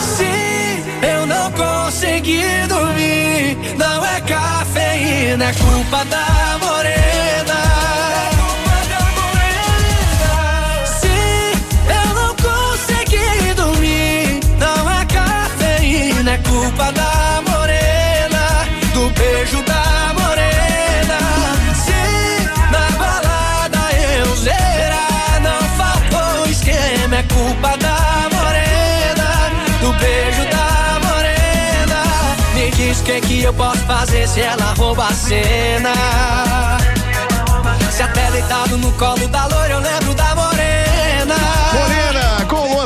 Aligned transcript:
Se 0.00 0.26
eu 1.06 1.26
não 1.26 1.52
conseguir 1.52 2.66
dormir, 2.66 3.56
não 3.78 4.04
é 4.04 4.20
cafeína, 4.22 5.44
é 5.44 5.52
culpa 5.52 6.04
da 6.06 6.58
morena. 6.60 6.95
Beijo 29.96 30.44
da 30.50 31.00
morena. 31.06 32.02
Me 32.54 32.70
diz 32.70 33.00
o 33.00 33.04
que 33.04 33.20
que 33.20 33.42
eu 33.42 33.54
posso 33.54 33.84
fazer 33.86 34.26
se 34.28 34.40
ela 34.40 34.74
rouba 34.76 35.06
a 35.08 35.12
cena. 35.12 35.92
Se 37.90 38.02
até 38.02 38.30
deitado 38.30 38.76
no 38.76 38.92
colo 38.92 39.26
da 39.28 39.46
loira 39.46 39.74
eu 39.74 39.80
lembro 39.80 40.14
da 40.14 40.34
morena. 40.34 41.36
Morena, 41.72 42.05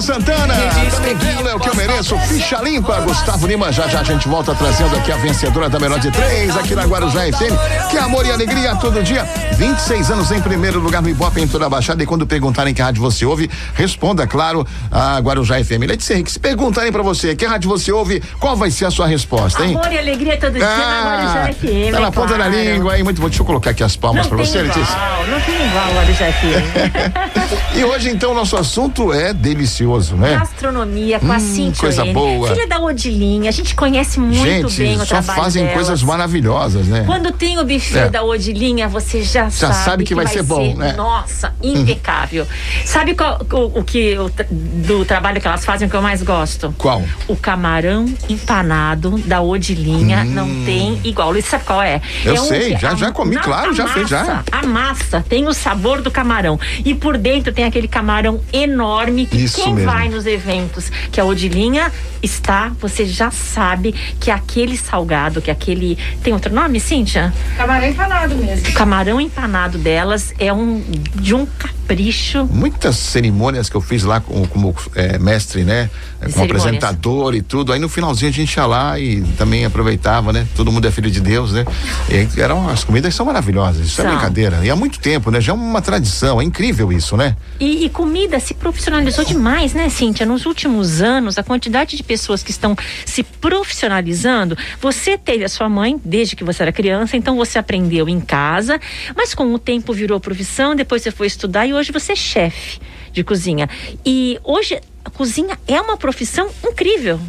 Luan 0.00 0.02
Santana. 0.02 0.54
Também 0.90 1.14
Belo 1.14 1.48
é 1.48 1.54
o 1.54 1.60
que 1.60 1.68
eu 1.68 1.74
mereço. 1.74 2.18
Ficha 2.20 2.56
limpa, 2.62 3.00
Gustavo 3.00 3.46
Lima. 3.46 3.70
Já 3.70 3.86
já 3.86 4.00
a 4.00 4.04
gente 4.04 4.26
volta 4.28 4.54
trazendo 4.54 4.96
aqui 4.96 5.12
a 5.12 5.16
vencedora 5.16 5.68
da 5.68 5.78
melhor 5.78 5.98
de 5.98 6.10
três 6.10 6.56
aqui 6.56 6.74
na 6.74 6.84
Guarujá 6.84 7.20
FM. 7.20 7.90
Que 7.90 7.98
é 7.98 8.00
amor 8.00 8.24
e 8.24 8.32
alegria 8.32 8.74
todo 8.76 9.02
dia. 9.02 9.24
26 9.56 10.10
anos 10.10 10.32
em 10.32 10.40
primeiro 10.40 10.80
lugar 10.80 11.02
no 11.02 11.08
Ibope 11.08 11.40
em 11.42 11.46
toda 11.46 11.66
a 11.66 11.68
Baixada. 11.68 12.02
E 12.02 12.06
quando 12.06 12.26
perguntarem 12.26 12.72
que 12.72 12.80
rádio 12.80 13.02
você 13.02 13.26
ouve, 13.26 13.50
responda, 13.74 14.26
claro, 14.26 14.66
a 14.90 15.18
Guarujá 15.18 15.62
FM. 15.62 15.86
Letícia 15.86 16.14
Henrique, 16.14 16.32
se 16.32 16.40
perguntarem 16.40 16.90
pra 16.90 17.02
você 17.02 17.36
que 17.36 17.44
rádio 17.44 17.68
você 17.68 17.92
ouve, 17.92 18.22
qual 18.38 18.56
vai 18.56 18.70
ser 18.70 18.86
a 18.86 18.90
sua 18.90 19.06
resposta, 19.06 19.64
hein? 19.64 19.76
Amor 19.76 19.92
e 19.92 19.98
alegria 19.98 20.38
todo 20.38 20.52
dia 20.54 20.66
na 20.66 21.02
Guarujá 21.04 21.52
FM. 21.52 21.92
tá 21.92 22.00
na 22.00 22.06
é 22.06 22.10
ponta 22.10 22.38
da 22.38 22.48
língua 22.48 22.94
aí. 22.94 23.02
Muito 23.02 23.20
bom. 23.20 23.28
Deixa 23.28 23.42
eu 23.42 23.46
colocar 23.46 23.70
aqui 23.70 23.84
as 23.84 23.96
palmas 23.96 24.22
Não 24.22 24.36
pra 24.36 24.38
você, 24.46 24.60
igual, 24.60 24.76
Letícia. 24.78 24.98
não 25.28 25.40
tem 25.40 25.66
igual 25.66 25.92
Guarujá 25.92 26.32
FM. 26.32 27.30
E 27.74 27.84
hoje, 27.84 28.10
então, 28.10 28.34
nosso 28.34 28.56
assunto 28.56 29.12
é 29.12 29.32
delicioso, 29.32 29.89
né? 30.16 30.36
Gastronomia 30.38 31.18
com 31.20 31.30
a 31.32 31.36
Hum, 31.36 31.40
Cintia 31.40 31.80
coisa 31.80 32.04
N. 32.04 32.12
boa. 32.12 32.48
Filha 32.48 32.66
da 32.66 32.78
Odilinha, 32.80 33.48
a 33.48 33.52
gente 33.52 33.74
conhece 33.74 34.20
muito 34.20 34.42
Gente, 34.44 34.76
bem 34.78 34.96
o 34.96 34.98
só 35.00 35.06
trabalho 35.06 35.40
fazem 35.42 35.62
delas. 35.64 35.74
coisas 35.76 36.02
maravilhosas, 36.02 36.86
né? 36.86 37.02
Quando 37.06 37.32
tem 37.32 37.58
o 37.58 37.64
buffet 37.64 37.98
É. 37.98 38.08
da 38.08 38.22
Odilinha, 38.22 38.88
você 38.88 39.22
já, 39.22 39.48
Já 39.48 39.72
sabe 39.72 40.04
que 40.04 40.14
vai 40.14 40.26
ser 40.26 40.42
bom, 40.42 40.74
né? 40.74 40.92
Nossa, 40.96 41.52
impecável. 41.62 42.46
Sabe 42.84 43.14
qual, 43.14 43.40
o, 43.52 43.80
o 43.80 43.84
que 43.84 44.16
o 44.18 44.30
do 44.48 45.04
trabalho 45.04 45.40
que 45.40 45.46
elas 45.46 45.64
fazem 45.64 45.88
que 45.88 45.94
eu 45.96 46.02
mais 46.02 46.22
gosto? 46.22 46.74
Qual? 46.78 47.02
O 47.28 47.36
camarão 47.36 48.06
empanado 48.28 49.18
da 49.18 49.40
Odilinha 49.40 50.24
não 50.24 50.46
tem 50.64 51.00
igual. 51.04 51.30
Luiz, 51.32 51.44
sabe 51.46 51.64
qual 51.64 51.82
é? 51.82 51.96
Hum. 51.96 52.00
Eu 52.24 52.34
é 52.34 52.36
sei, 52.38 52.74
que 52.74 52.80
já- 52.80 52.92
a- 52.92 52.94
já 52.94 53.12
comi, 53.12 53.34
na- 53.36 53.42
claro, 53.42 53.70
a 53.70 53.74
já 53.74 53.86
fiz, 53.88 54.08
já. 54.08 54.42
A 54.50 54.66
massa 54.66 55.24
tem 55.28 55.46
o 55.46 55.52
sabor 55.52 56.00
do 56.02 56.10
camarão. 56.10 56.58
E 56.84 56.94
por 56.94 57.16
dentro 57.16 57.52
tem 57.52 57.64
aquele 57.64 57.88
camarão 57.88 58.40
enorme 58.52 59.26
que 59.26 59.36
Isso 59.44 59.62
quem 59.62 59.74
mesmo. 59.80 59.92
vai 59.92 60.08
nos 60.08 60.26
eventos 60.26 60.90
que 61.10 61.20
a 61.20 61.24
Odilinha 61.24 61.92
está, 62.22 62.70
você 62.80 63.04
já 63.06 63.30
sabe 63.30 63.94
que 64.18 64.30
aquele 64.30 64.76
salgado, 64.76 65.40
que 65.42 65.50
aquele. 65.50 65.98
Tem 66.22 66.32
outro 66.32 66.54
nome, 66.54 66.78
Cíntia? 66.80 67.32
Camarão 67.56 67.88
empanado 67.88 68.34
mesmo. 68.36 68.68
O 68.68 68.72
camarão 68.72 69.20
empanado 69.20 69.78
delas 69.78 70.32
é 70.38 70.52
um 70.52 70.82
de 71.14 71.34
um 71.34 71.46
capricho. 71.46 72.46
Muitas 72.50 72.96
cerimônias 72.96 73.68
que 73.68 73.76
eu 73.76 73.80
fiz 73.80 74.04
lá 74.04 74.20
com- 74.20 74.46
como 74.46 74.74
é, 74.94 75.18
mestre, 75.18 75.64
né? 75.64 75.90
É, 76.20 76.26
De 76.26 76.32
Como 76.32 76.46
cerimônias. 76.46 76.62
apresentador 76.66 77.34
e 77.34 77.42
tudo. 77.42 77.72
Aí 77.72 77.78
no 77.80 77.88
finalzinho 77.88 78.30
a 78.30 78.32
gente 78.34 78.54
ia 78.54 78.66
lá 78.66 78.98
e 78.98 79.22
também 79.38 79.64
aproveitava, 79.64 80.32
né? 80.32 80.46
Todo 80.54 80.70
mundo 80.70 80.86
é 80.86 80.90
filho 80.90 81.10
de 81.10 81.20
Deus, 81.20 81.52
né? 81.52 81.64
E 82.08 82.40
eram, 82.40 82.68
as 82.68 82.84
comidas 82.84 83.14
são 83.14 83.24
maravilhosas, 83.26 83.86
isso 83.86 84.00
é 84.00 84.04
São. 84.04 84.12
brincadeira. 84.12 84.60
E 84.62 84.70
há 84.70 84.76
muito 84.76 84.98
tempo, 85.00 85.30
né? 85.30 85.40
Já 85.40 85.52
é 85.52 85.54
uma 85.54 85.80
tradição, 85.80 86.40
é 86.40 86.44
incrível 86.44 86.92
isso, 86.92 87.16
né? 87.16 87.36
E, 87.58 87.84
e 87.86 87.88
comida 87.90 88.38
se 88.38 88.54
profissionalizou 88.54 89.24
demais, 89.24 89.69
né, 89.74 89.88
Cíntia? 89.88 90.26
Nos 90.26 90.46
últimos 90.46 91.00
anos, 91.02 91.38
a 91.38 91.42
quantidade 91.42 91.96
de 91.96 92.02
pessoas 92.02 92.42
que 92.42 92.50
estão 92.50 92.76
se 93.04 93.22
profissionalizando. 93.22 94.56
Você 94.80 95.16
teve 95.16 95.44
a 95.44 95.48
sua 95.48 95.68
mãe 95.68 96.00
desde 96.04 96.36
que 96.36 96.44
você 96.44 96.62
era 96.62 96.72
criança, 96.72 97.16
então 97.16 97.36
você 97.36 97.58
aprendeu 97.58 98.08
em 98.08 98.20
casa, 98.20 98.80
mas 99.16 99.34
com 99.34 99.52
o 99.52 99.58
tempo 99.58 99.92
virou 99.92 100.18
profissão, 100.20 100.74
depois 100.74 101.02
você 101.02 101.10
foi 101.10 101.26
estudar 101.26 101.66
e 101.66 101.74
hoje 101.74 101.92
você 101.92 102.12
é 102.12 102.16
chefe 102.16 102.80
de 103.12 103.24
cozinha. 103.24 103.68
E 104.04 104.38
hoje 104.44 104.80
a 105.04 105.10
cozinha 105.10 105.58
é 105.66 105.80
uma 105.80 105.96
profissão 105.96 106.48
incrível. 106.64 107.20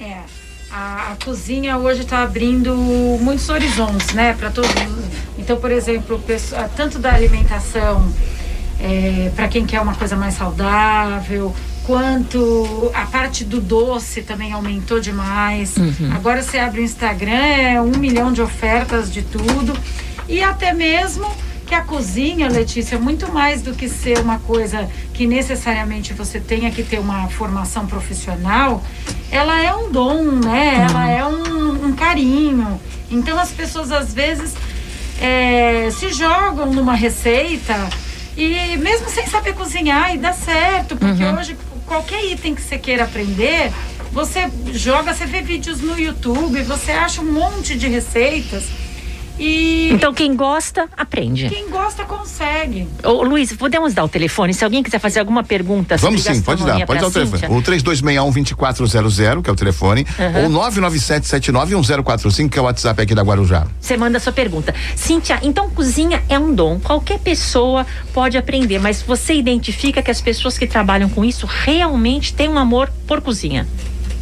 É. 0.00 0.18
A, 0.70 1.12
a 1.12 1.16
cozinha 1.24 1.76
hoje 1.78 2.02
está 2.02 2.22
abrindo 2.22 2.74
muitos 3.20 3.48
horizontes, 3.48 4.14
né, 4.14 4.34
para 4.34 4.50
todos. 4.50 4.70
Então, 5.36 5.56
por 5.56 5.70
exemplo, 5.72 6.22
tanto 6.76 6.98
da 6.98 7.12
alimentação 7.12 8.12
para 9.34 9.48
quem 9.48 9.66
quer 9.66 9.80
uma 9.80 9.94
coisa 9.94 10.16
mais 10.16 10.34
saudável, 10.34 11.54
quanto 11.90 12.92
a 12.94 13.04
parte 13.04 13.44
do 13.44 13.60
doce 13.60 14.22
também 14.22 14.52
aumentou 14.52 15.00
demais. 15.00 15.74
Agora 16.14 16.40
você 16.40 16.56
abre 16.56 16.82
o 16.82 16.84
Instagram, 16.84 17.32
é 17.32 17.80
um 17.80 17.98
milhão 17.98 18.32
de 18.32 18.40
ofertas 18.40 19.12
de 19.12 19.22
tudo. 19.22 19.76
E 20.28 20.40
até 20.40 20.72
mesmo 20.72 21.28
que 21.66 21.74
a 21.74 21.80
cozinha, 21.80 22.48
Letícia, 22.48 22.94
é 22.94 22.98
muito 22.98 23.32
mais 23.32 23.60
do 23.62 23.74
que 23.74 23.88
ser 23.88 24.20
uma 24.20 24.38
coisa 24.38 24.88
que 25.12 25.26
necessariamente 25.26 26.14
você 26.14 26.38
tenha 26.38 26.70
que 26.70 26.84
ter 26.84 27.00
uma 27.00 27.28
formação 27.28 27.88
profissional, 27.88 28.84
ela 29.28 29.60
é 29.60 29.74
um 29.74 29.90
dom, 29.90 30.22
né? 30.22 30.86
Ela 30.88 31.10
é 31.10 31.26
um, 31.26 31.86
um 31.86 31.92
carinho. 31.92 32.80
Então 33.10 33.36
as 33.36 33.50
pessoas 33.50 33.90
às 33.90 34.14
vezes 34.14 34.54
é, 35.20 35.90
se 35.90 36.12
jogam 36.12 36.72
numa 36.72 36.94
receita 36.94 37.74
e 38.36 38.76
mesmo 38.76 39.10
sem 39.10 39.26
saber 39.26 39.54
cozinhar 39.54 40.14
e 40.14 40.18
dá 40.18 40.32
certo, 40.32 40.96
porque 40.96 41.24
hoje 41.24 41.56
qualquer 41.90 42.24
item 42.24 42.54
que 42.54 42.62
você 42.62 42.78
queira 42.78 43.02
aprender, 43.02 43.72
você 44.12 44.48
joga, 44.72 45.12
você 45.12 45.26
vê 45.26 45.42
vídeos 45.42 45.80
no 45.80 45.98
YouTube, 45.98 46.62
você 46.62 46.92
acha 46.92 47.20
um 47.20 47.32
monte 47.32 47.76
de 47.76 47.88
receitas 47.88 48.62
e 49.40 49.90
Então 49.92 50.12
quem 50.12 50.36
gosta, 50.36 50.86
aprende. 50.96 51.48
quem 51.48 51.68
gosta 51.70 52.04
consegue. 52.04 52.86
Ô, 53.02 53.22
Luiz, 53.22 53.50
podemos 53.54 53.94
dar 53.94 54.04
o 54.04 54.08
telefone? 54.08 54.52
Se 54.52 54.62
alguém 54.64 54.82
quiser 54.82 54.98
fazer 54.98 55.20
alguma 55.20 55.42
pergunta 55.42 55.96
Vamos 55.96 56.22
sim, 56.22 56.42
pode 56.42 56.62
dar, 56.64 56.84
pode 56.86 57.00
dar 57.00 57.08
o 57.08 57.10
telefone. 57.10 57.46
O 57.48 57.62
3261-2400, 57.62 59.42
que 59.42 59.48
é 59.48 59.52
o 59.52 59.56
telefone, 59.56 60.06
ou 60.44 60.50
997791045, 60.50 62.50
que 62.50 62.58
é 62.58 62.62
o 62.62 62.66
WhatsApp 62.66 63.00
aqui 63.02 63.14
da 63.14 63.22
Guarujá. 63.22 63.66
Você 63.80 63.96
manda 63.96 64.18
a 64.18 64.20
sua 64.20 64.32
pergunta. 64.32 64.74
Cíntia, 64.94 65.38
então 65.42 65.70
cozinha 65.70 66.22
é 66.28 66.38
um 66.38 66.54
dom. 66.54 66.78
Qualquer 66.78 67.18
pessoa 67.18 67.86
pode 68.12 68.36
aprender, 68.36 68.78
mas 68.78 69.00
você 69.02 69.32
identifica 69.34 70.02
que 70.02 70.10
as 70.10 70.20
pessoas 70.20 70.58
que 70.58 70.66
trabalham 70.66 71.08
com 71.08 71.24
isso 71.24 71.46
realmente 71.46 72.34
têm 72.34 72.48
um 72.48 72.58
amor 72.58 72.92
por 73.06 73.22
cozinha. 73.22 73.66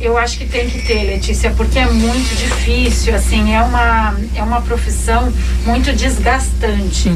Eu 0.00 0.16
acho 0.16 0.38
que 0.38 0.46
tem 0.46 0.70
que 0.70 0.80
ter, 0.82 1.04
Letícia, 1.04 1.50
porque 1.56 1.78
é 1.78 1.86
muito 1.86 2.36
difícil, 2.36 3.14
assim, 3.14 3.52
é 3.52 3.60
uma, 3.60 4.16
é 4.36 4.42
uma 4.42 4.62
profissão 4.62 5.32
muito 5.66 5.92
desgastante. 5.92 7.12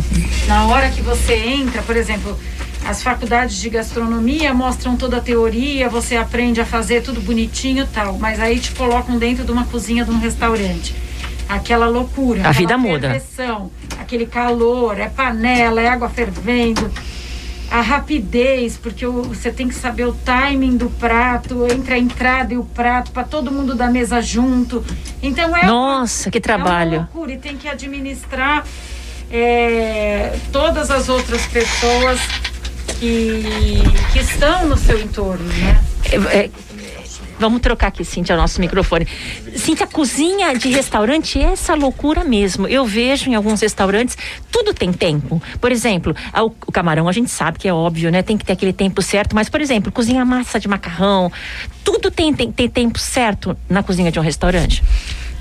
Na 0.48 0.66
hora 0.66 0.90
que 0.90 1.00
você 1.00 1.34
entra, 1.34 1.80
por 1.82 1.96
exemplo, 1.96 2.36
as 2.84 3.00
faculdades 3.00 3.56
de 3.60 3.70
gastronomia 3.70 4.52
mostram 4.52 4.96
toda 4.96 5.18
a 5.18 5.20
teoria, 5.20 5.88
você 5.88 6.16
aprende 6.16 6.60
a 6.60 6.64
fazer 6.66 7.02
tudo 7.02 7.20
bonitinho 7.20 7.84
e 7.84 7.86
tal, 7.86 8.18
mas 8.18 8.40
aí 8.40 8.58
te 8.58 8.72
colocam 8.72 9.16
dentro 9.16 9.44
de 9.44 9.52
uma 9.52 9.64
cozinha 9.64 10.04
de 10.04 10.10
um 10.10 10.18
restaurante. 10.18 10.92
Aquela 11.48 11.86
loucura. 11.86 12.40
A 12.40 12.50
aquela 12.50 12.52
vida 12.52 12.78
muda. 12.78 13.22
Aquele 14.00 14.26
calor, 14.26 14.98
é 14.98 15.08
panela, 15.08 15.80
é 15.80 15.88
água 15.88 16.08
fervendo 16.08 16.90
a 17.72 17.80
rapidez, 17.80 18.76
porque 18.76 19.06
o- 19.06 19.22
você 19.22 19.50
tem 19.50 19.66
que 19.66 19.74
saber 19.74 20.06
o 20.06 20.12
timing 20.12 20.76
do 20.76 20.90
prato, 20.90 21.66
entre 21.72 21.94
a 21.94 21.98
entrada 21.98 22.52
e 22.52 22.58
o 22.58 22.64
prato, 22.64 23.10
para 23.12 23.24
todo 23.24 23.50
mundo 23.50 23.74
da 23.74 23.88
mesa 23.88 24.20
junto. 24.20 24.84
Então 25.22 25.56
é 25.56 25.64
Nossa, 25.66 26.30
que 26.30 26.36
é 26.36 26.40
uma 26.40 26.42
trabalho. 26.42 26.96
loucura 26.98 27.32
e 27.32 27.38
tem 27.38 27.56
que 27.56 27.66
administrar 27.68 28.64
é, 29.30 30.36
todas 30.52 30.90
as 30.90 31.08
outras 31.08 31.46
pessoas 31.46 32.20
que, 33.00 33.82
que 34.12 34.18
estão 34.18 34.66
no 34.68 34.76
seu 34.76 35.00
entorno, 35.00 35.44
né? 35.44 35.82
É, 36.04 36.16
é, 36.38 36.50
vamos 37.42 37.60
trocar 37.60 37.88
aqui, 37.88 38.04
Cíntia, 38.04 38.36
o 38.36 38.38
nosso 38.38 38.60
microfone. 38.60 39.06
Cíntia, 39.56 39.84
cozinha 39.86 40.54
de 40.54 40.68
restaurante 40.68 41.40
é 41.40 41.52
essa 41.52 41.74
loucura 41.74 42.22
mesmo. 42.22 42.68
Eu 42.68 42.86
vejo 42.86 43.28
em 43.28 43.34
alguns 43.34 43.60
restaurantes, 43.60 44.16
tudo 44.50 44.72
tem 44.72 44.92
tempo. 44.92 45.42
Por 45.60 45.72
exemplo, 45.72 46.14
o, 46.40 46.50
camarão 46.70 47.08
a 47.08 47.12
gente 47.12 47.30
sabe 47.30 47.58
que 47.58 47.66
é 47.66 47.74
óbvio, 47.74 48.12
né? 48.12 48.22
Tem 48.22 48.38
que 48.38 48.44
ter 48.44 48.52
aquele 48.52 48.72
tempo 48.72 49.02
certo, 49.02 49.34
mas, 49.34 49.48
por 49.48 49.60
exemplo, 49.60 49.90
cozinha 49.90 50.24
massa 50.24 50.60
de 50.60 50.68
macarrão, 50.68 51.32
tudo 51.82 52.10
tem, 52.12 52.32
tem, 52.32 52.52
tem 52.52 52.68
tempo 52.68 52.98
certo 52.98 53.56
na 53.68 53.82
cozinha 53.82 54.12
de 54.12 54.20
um 54.20 54.22
restaurante. 54.22 54.82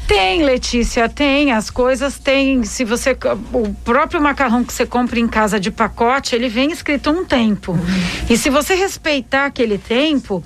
Tem, 0.07 0.43
Letícia, 0.43 1.07
tem. 1.07 1.51
As 1.51 1.69
coisas 1.69 2.17
têm. 2.17 2.63
Se 2.63 2.83
você. 2.83 3.15
O 3.53 3.73
próprio 3.85 4.19
macarrão 4.19 4.63
que 4.63 4.73
você 4.73 4.85
compra 4.85 5.19
em 5.19 5.27
casa 5.27 5.59
de 5.59 5.69
pacote, 5.69 6.35
ele 6.35 6.49
vem 6.49 6.71
escrito 6.71 7.11
um 7.11 7.23
tempo. 7.23 7.77
E 8.29 8.37
se 8.37 8.49
você 8.49 8.73
respeitar 8.73 9.45
aquele 9.45 9.77
tempo, 9.77 10.43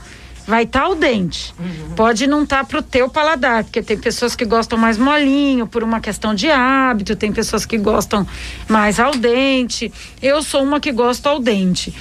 vai 0.48 0.64
estar 0.64 0.82
tá 0.82 0.86
ao 0.86 0.96
dente. 0.96 1.54
Uhum. 1.60 1.96
Pode 1.96 2.28
não 2.28 2.44
estar 2.44 2.60
tá 2.60 2.64
pro 2.66 2.82
teu 2.82 3.10
paladar, 3.10 3.64
porque 3.64 3.82
tem 3.82 3.98
pessoas 3.98 4.36
que 4.36 4.46
gostam 4.46 4.78
mais 4.78 4.98
molinho 4.98 5.68
por 5.68 5.84
uma 5.84 6.00
questão 6.00 6.34
de 6.34 6.50
hábito, 6.50 7.16
tem 7.16 7.32
pessoas 7.32 7.66
que 7.66 7.78
gostam 7.78 8.26
mais 8.68 9.00
ao 9.00 9.12
dente. 9.12 9.92
Eu 10.22 10.42
sou 10.42 10.64
uma 10.64 10.80
que 10.80 10.92
gosto 10.92 11.28
ao 11.28 11.40
dente. 11.40 11.94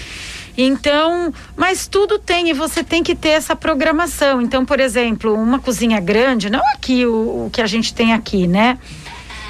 Então, 0.57 1.33
mas 1.57 1.89
tudo 1.89 2.19
tem 2.19 2.49
e 2.49 2.53
você 2.53 2.85
tem 2.85 3.03
que 3.03 3.15
ter 3.15 3.31
essa 3.31 3.57
programação. 3.57 4.41
Então, 4.41 4.65
por 4.65 4.79
exemplo, 4.79 5.35
uma 5.35 5.59
cozinha 5.59 6.01
grande, 6.01 6.49
não 6.49 6.63
aqui 6.75 7.05
o, 7.05 7.47
o 7.47 7.51
que 7.53 7.61
a 7.61 7.67
gente 7.67 7.93
tem 7.93 8.13
aqui, 8.13 8.47
né? 8.47 8.79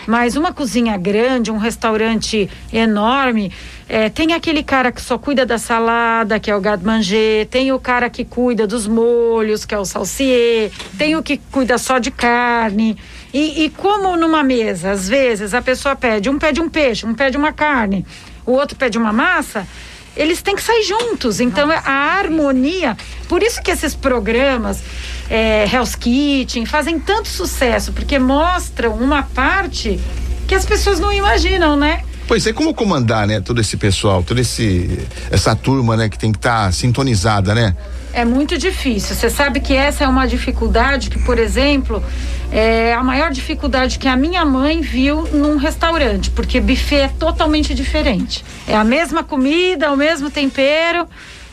Mas 0.07 0.37
uma 0.37 0.53
cozinha 0.53 0.97
grande, 0.97 1.51
um 1.51 1.57
restaurante 1.57 2.49
enorme, 2.73 3.53
é, 3.89 4.09
tem 4.09 4.33
aquele 4.33 4.63
cara 4.63 4.91
que 4.91 5.01
só 5.01 5.19
cuida 5.19 5.45
da 5.45 5.59
salada, 5.59 6.41
que 6.41 6.51
é 6.51 6.57
o 6.57 6.61
gado 6.61 6.87
manger, 6.87 7.47
tem 7.47 7.73
o 7.73 7.79
cara 7.79 8.09
que 8.09 8.25
cuida 8.25 8.67
dos 8.67 8.87
molhos, 8.87 9.65
que 9.65 9.75
é 9.75 9.79
o 9.79 9.85
salsier, 9.85 10.71
tem 10.99 11.17
o 11.17 11.23
que 11.23 11.39
cuida 11.51 11.79
só 11.79 11.99
de 11.99 12.11
carne. 12.11 12.97
E, 13.33 13.65
e 13.65 13.71
como 13.71 14.17
numa 14.17 14.43
mesa, 14.43 14.93
às 14.93 15.09
vezes 15.09 15.55
a 15.55 15.61
pessoa 15.61 15.97
pede, 15.97 16.31
um 16.31 16.39
pede 16.39 16.61
um 16.61 16.69
peixe, 16.69 17.05
um 17.05 17.15
pede 17.15 17.37
uma 17.37 17.53
carne, 17.53 18.07
o 18.47 18.53
outro 18.53 18.77
pede 18.77 18.97
uma 18.97 19.13
massa, 19.13 19.67
eles 20.17 20.43
têm 20.43 20.55
que 20.55 20.63
sair 20.63 20.83
juntos. 20.83 21.41
Então, 21.41 21.69
Nossa. 21.69 21.89
a 21.89 22.19
harmonia. 22.19 22.97
Por 23.29 23.43
isso 23.43 23.63
que 23.63 23.71
esses 23.71 23.95
programas, 23.95 24.83
é, 25.29 25.69
Hell's 25.73 25.95
Kitchen, 25.95 26.67
fazem 26.67 26.99
tanto 26.99 27.29
sucesso, 27.29 27.93
porque 27.93 28.19
mostram 28.19 28.95
uma 28.95 29.23
parte 29.23 30.01
que 30.47 30.55
as 30.55 30.65
pessoas 30.65 31.01
não 31.01 31.13
imaginam, 31.13 31.77
né? 31.77 32.03
Pois 32.27 32.47
é, 32.47 32.53
como 32.53 32.75
comandar, 32.75 33.27
né, 33.27 33.41
todo 33.41 33.61
esse 33.61 33.77
pessoal, 33.77 34.23
toda 34.23 34.41
esse 34.41 35.07
essa 35.31 35.55
turma, 35.55 35.95
né, 35.97 36.09
que 36.09 36.19
tem 36.19 36.33
que 36.33 36.39
estar 36.39 36.67
tá 36.67 36.73
sintonizada, 36.73 37.55
né? 37.55 37.77
É 38.15 38.25
muito 38.25 38.57
difícil. 38.57 39.17
Você 39.17 39.29
sabe 39.29 39.59
que 39.59 39.75
essa 39.75 40.05
é 40.05 40.09
uma 40.09 40.25
dificuldade 40.25 41.11
que, 41.11 41.19
por 41.19 41.37
exemplo, 41.37 42.03
é 42.53 42.95
a 42.95 43.03
maior 43.03 43.33
dificuldade 43.33 43.99
que 43.99 44.07
a 44.07 44.17
minha 44.17 44.45
mãe 44.45 44.81
viu 44.81 45.23
num 45.33 45.57
restaurante, 45.57 46.31
porque 46.31 46.61
buffet 46.61 47.01
é 47.01 47.09
totalmente 47.09 47.75
diferente. 47.75 48.45
É 48.69 48.77
a 48.77 48.85
mesma 48.85 49.25
comida, 49.25 49.91
o 49.91 49.97
mesmo 49.97 50.31
tempero, 50.31 51.09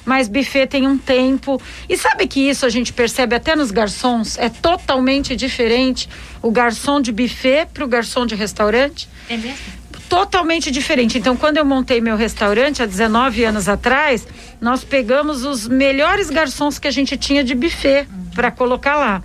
mas 0.05 0.27
buffet 0.27 0.67
tem 0.67 0.87
um 0.87 0.99
tempo. 0.99 1.59
E 1.89 1.97
sabe 1.97 2.27
que 2.27 2.39
isso 2.39 2.63
a 2.63 2.69
gente 2.69 2.93
percebe 2.93 3.35
até 3.35 3.55
nos 3.55 3.71
garçons? 3.71 4.37
É 4.37 4.47
totalmente 4.47 5.35
diferente 5.35 6.07
o 6.43 6.51
garçom 6.51 7.01
de 7.01 7.11
buffet 7.11 7.69
para 7.73 7.83
o 7.83 7.87
garçom 7.87 8.23
de 8.23 8.35
restaurante. 8.35 9.09
É 9.27 9.35
mesmo? 9.35 9.80
Totalmente 10.11 10.69
diferente. 10.69 11.17
Então, 11.17 11.37
quando 11.37 11.55
eu 11.55 11.63
montei 11.63 12.01
meu 12.01 12.17
restaurante 12.17 12.83
há 12.83 12.85
19 12.85 13.45
anos 13.45 13.69
atrás, 13.69 14.27
nós 14.59 14.83
pegamos 14.83 15.45
os 15.45 15.69
melhores 15.69 16.29
garçons 16.29 16.77
que 16.77 16.85
a 16.85 16.91
gente 16.91 17.15
tinha 17.15 17.41
de 17.45 17.55
buffet 17.55 18.05
para 18.35 18.51
colocar 18.51 18.97
lá. 18.97 19.23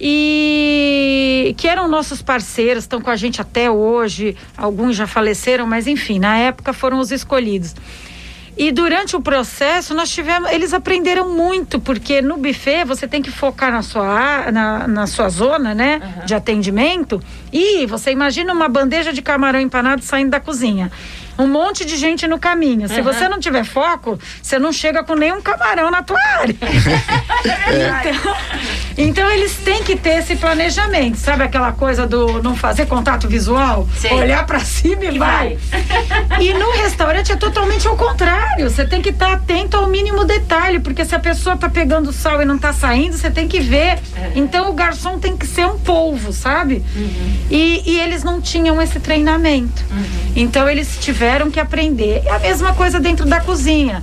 E 0.00 1.54
que 1.56 1.68
eram 1.68 1.86
nossos 1.86 2.20
parceiros, 2.20 2.82
estão 2.82 3.00
com 3.00 3.10
a 3.10 3.14
gente 3.14 3.40
até 3.40 3.70
hoje. 3.70 4.36
Alguns 4.56 4.96
já 4.96 5.06
faleceram, 5.06 5.68
mas 5.68 5.86
enfim, 5.86 6.18
na 6.18 6.36
época 6.36 6.72
foram 6.72 6.98
os 6.98 7.12
escolhidos. 7.12 7.72
E 8.56 8.70
durante 8.70 9.16
o 9.16 9.20
processo 9.20 9.94
nós 9.94 10.10
tivemos, 10.10 10.50
eles 10.50 10.74
aprenderam 10.74 11.30
muito, 11.30 11.80
porque 11.80 12.20
no 12.20 12.36
buffet 12.36 12.84
você 12.84 13.08
tem 13.08 13.22
que 13.22 13.30
focar 13.30 13.72
na 13.72 13.82
sua, 13.82 14.50
na, 14.52 14.86
na 14.86 15.06
sua 15.06 15.28
zona, 15.30 15.74
né, 15.74 16.00
uhum. 16.02 16.26
de 16.26 16.34
atendimento. 16.34 17.22
E 17.52 17.86
você 17.86 18.10
imagina 18.10 18.52
uma 18.52 18.68
bandeja 18.68 19.12
de 19.12 19.22
camarão 19.22 19.60
empanado 19.60 20.02
saindo 20.02 20.30
da 20.30 20.40
cozinha 20.40 20.90
um 21.38 21.46
monte 21.46 21.84
de 21.84 21.96
gente 21.96 22.26
no 22.26 22.38
caminho. 22.38 22.88
Se 22.88 22.98
uhum. 22.98 23.04
você 23.04 23.28
não 23.28 23.38
tiver 23.38 23.64
foco, 23.64 24.18
você 24.42 24.58
não 24.58 24.72
chega 24.72 25.02
com 25.02 25.14
nenhum 25.14 25.40
camarão 25.40 25.90
na 25.90 26.02
tua 26.02 26.18
área. 26.38 26.56
é. 27.68 28.10
então, 28.98 29.22
então, 29.22 29.30
eles 29.30 29.54
têm 29.54 29.84
que 29.84 29.94
ter 29.94 30.18
esse 30.18 30.34
planejamento, 30.34 31.16
sabe 31.16 31.44
aquela 31.44 31.70
coisa 31.70 32.08
do 32.08 32.42
não 32.42 32.56
fazer 32.56 32.86
contato 32.86 33.28
visual, 33.28 33.88
Sim. 33.96 34.14
olhar 34.14 34.44
para 34.44 34.58
cima 34.58 35.04
e, 35.04 35.14
e 35.14 35.18
vai. 35.18 35.58
vai. 35.70 36.42
e 36.42 36.52
no 36.52 36.72
restaurante 36.72 37.30
é 37.30 37.36
totalmente 37.36 37.86
ao 37.86 37.96
contrário. 37.96 38.68
Você 38.68 38.84
tem 38.84 39.00
que 39.00 39.10
estar 39.10 39.26
tá 39.26 39.32
atento 39.34 39.76
ao 39.76 39.86
mínimo 39.86 40.24
detalhe, 40.24 40.80
porque 40.80 41.04
se 41.04 41.14
a 41.14 41.20
pessoa 41.20 41.56
tá 41.56 41.68
pegando 41.68 42.12
sal 42.12 42.42
e 42.42 42.44
não 42.44 42.58
tá 42.58 42.72
saindo, 42.72 43.16
você 43.16 43.30
tem 43.30 43.46
que 43.46 43.60
ver. 43.60 43.94
Uhum. 43.94 44.32
Então 44.34 44.70
o 44.70 44.72
garçom 44.72 45.20
tem 45.20 45.36
que 45.36 45.46
ser 45.46 45.66
um 45.66 45.78
polvo, 45.78 46.32
sabe? 46.32 46.84
Uhum. 46.96 47.36
E, 47.48 47.82
e, 47.86 48.00
eles 48.00 48.24
não 48.24 48.40
tinham 48.40 48.82
esse 48.82 48.98
treinamento. 48.98 49.84
Uhum. 49.88 50.32
Então 50.34 50.68
eles 50.68 50.98
tiveram 51.00 51.21
tiveram 51.22 51.52
que 51.52 51.60
aprender. 51.60 52.20
É 52.26 52.32
a 52.32 52.38
mesma 52.40 52.74
coisa 52.74 52.98
dentro 52.98 53.24
da 53.24 53.40
cozinha. 53.40 54.02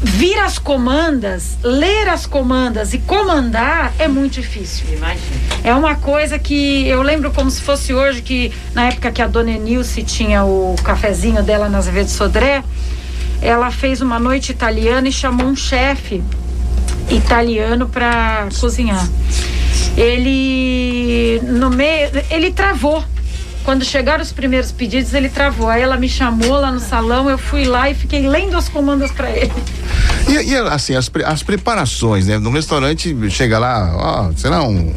Vir 0.00 0.38
as 0.38 0.60
comandas, 0.60 1.56
ler 1.60 2.08
as 2.08 2.24
comandas 2.24 2.94
e 2.94 2.98
comandar 2.98 3.92
é 3.98 4.06
muito 4.06 4.34
difícil. 4.34 4.86
Imagina. 4.92 5.36
É 5.64 5.74
uma 5.74 5.96
coisa 5.96 6.38
que 6.38 6.86
eu 6.86 7.02
lembro 7.02 7.32
como 7.32 7.50
se 7.50 7.60
fosse 7.60 7.92
hoje, 7.92 8.22
que 8.22 8.52
na 8.74 8.86
época 8.86 9.10
que 9.10 9.20
a 9.20 9.26
dona 9.26 9.50
Enilce 9.50 10.04
tinha 10.04 10.44
o 10.44 10.76
cafezinho 10.84 11.42
dela 11.42 11.68
nas 11.68 11.88
Azevedo 11.88 12.10
Sodré, 12.10 12.62
ela 13.42 13.72
fez 13.72 14.00
uma 14.00 14.20
noite 14.20 14.52
italiana 14.52 15.08
e 15.08 15.12
chamou 15.12 15.48
um 15.48 15.56
chefe 15.56 16.22
italiano 17.10 17.88
para 17.88 18.46
cozinhar. 18.60 19.04
Ele 19.96 21.40
no 21.42 21.70
meio, 21.70 22.10
ele 22.30 22.52
travou 22.52 23.02
quando 23.66 23.84
chegaram 23.84 24.22
os 24.22 24.30
primeiros 24.30 24.70
pedidos, 24.70 25.12
ele 25.12 25.28
travou. 25.28 25.68
Aí 25.68 25.82
ela 25.82 25.96
me 25.96 26.08
chamou 26.08 26.52
lá 26.52 26.70
no 26.70 26.78
salão, 26.78 27.28
eu 27.28 27.36
fui 27.36 27.64
lá 27.64 27.90
e 27.90 27.94
fiquei 27.94 28.26
lendo 28.26 28.56
as 28.56 28.68
comandas 28.68 29.10
para 29.10 29.28
ele. 29.28 29.52
E, 30.28 30.52
e, 30.52 30.56
assim, 30.56 30.94
as, 30.94 31.10
as 31.24 31.42
preparações, 31.42 32.28
né? 32.28 32.38
No 32.38 32.50
restaurante, 32.50 33.14
chega 33.28 33.58
lá, 33.58 33.92
ó, 33.96 34.32
sei 34.36 34.50
lá, 34.50 34.62
um 34.62 34.76
um 34.76 34.94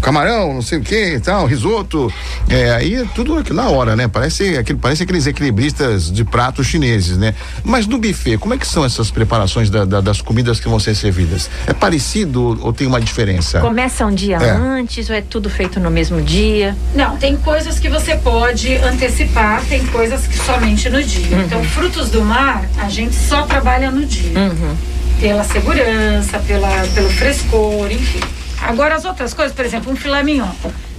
camarão, 0.00 0.54
não 0.54 0.62
sei 0.62 0.78
o 0.78 0.82
que 0.82 1.14
e 1.14 1.20
tal, 1.20 1.46
risoto. 1.46 2.12
É, 2.48 2.70
aí 2.72 2.94
é 2.94 3.04
tudo 3.14 3.42
na 3.52 3.68
hora, 3.68 3.94
né? 3.94 4.08
Parece, 4.08 4.56
aquele, 4.56 4.78
parece 4.78 5.02
aqueles 5.02 5.26
equilibristas 5.26 6.10
de 6.10 6.24
pratos 6.24 6.66
chineses, 6.66 7.16
né? 7.16 7.34
Mas 7.64 7.86
no 7.86 7.98
buffet, 7.98 8.38
como 8.38 8.54
é 8.54 8.58
que 8.58 8.66
são 8.66 8.84
essas 8.84 9.10
preparações 9.10 9.70
da, 9.70 9.84
da, 9.84 10.00
das 10.00 10.20
comidas 10.20 10.58
que 10.60 10.68
vão 10.68 10.80
ser 10.80 10.94
servidas? 10.94 11.50
É 11.66 11.72
parecido 11.72 12.58
ou 12.62 12.72
tem 12.72 12.86
uma 12.86 13.00
diferença? 13.00 13.60
Começa 13.60 14.04
um 14.06 14.14
dia 14.14 14.36
é. 14.36 14.50
antes 14.50 15.08
ou 15.08 15.16
é 15.16 15.20
tudo 15.20 15.50
feito 15.50 15.78
no 15.78 15.90
mesmo 15.90 16.20
dia? 16.22 16.76
Não, 16.94 17.16
tem 17.16 17.36
coisas 17.36 17.78
que 17.78 17.88
você 17.88 18.16
pode 18.16 18.74
antecipar, 18.76 19.62
tem 19.68 19.86
coisas 19.86 20.26
que 20.26 20.36
somente 20.36 20.88
no 20.88 21.02
dia. 21.02 21.36
Uhum. 21.36 21.44
Então, 21.44 21.64
frutos 21.64 22.10
do 22.10 22.22
mar, 22.22 22.64
a 22.78 22.88
gente 22.88 23.14
só 23.14 23.42
trabalha 23.42 23.90
no 23.90 24.04
dia. 24.04 24.38
Uhum. 24.38 24.76
Pela 25.20 25.44
segurança, 25.44 26.38
pela, 26.40 26.68
pelo 26.94 27.10
frescor, 27.10 27.90
enfim. 27.90 28.39
Agora 28.62 28.94
as 28.94 29.04
outras 29.04 29.34
coisas, 29.34 29.54
por 29.54 29.64
exemplo, 29.64 29.92
um 29.92 29.96
filé 29.96 30.22
mignon. 30.22 30.48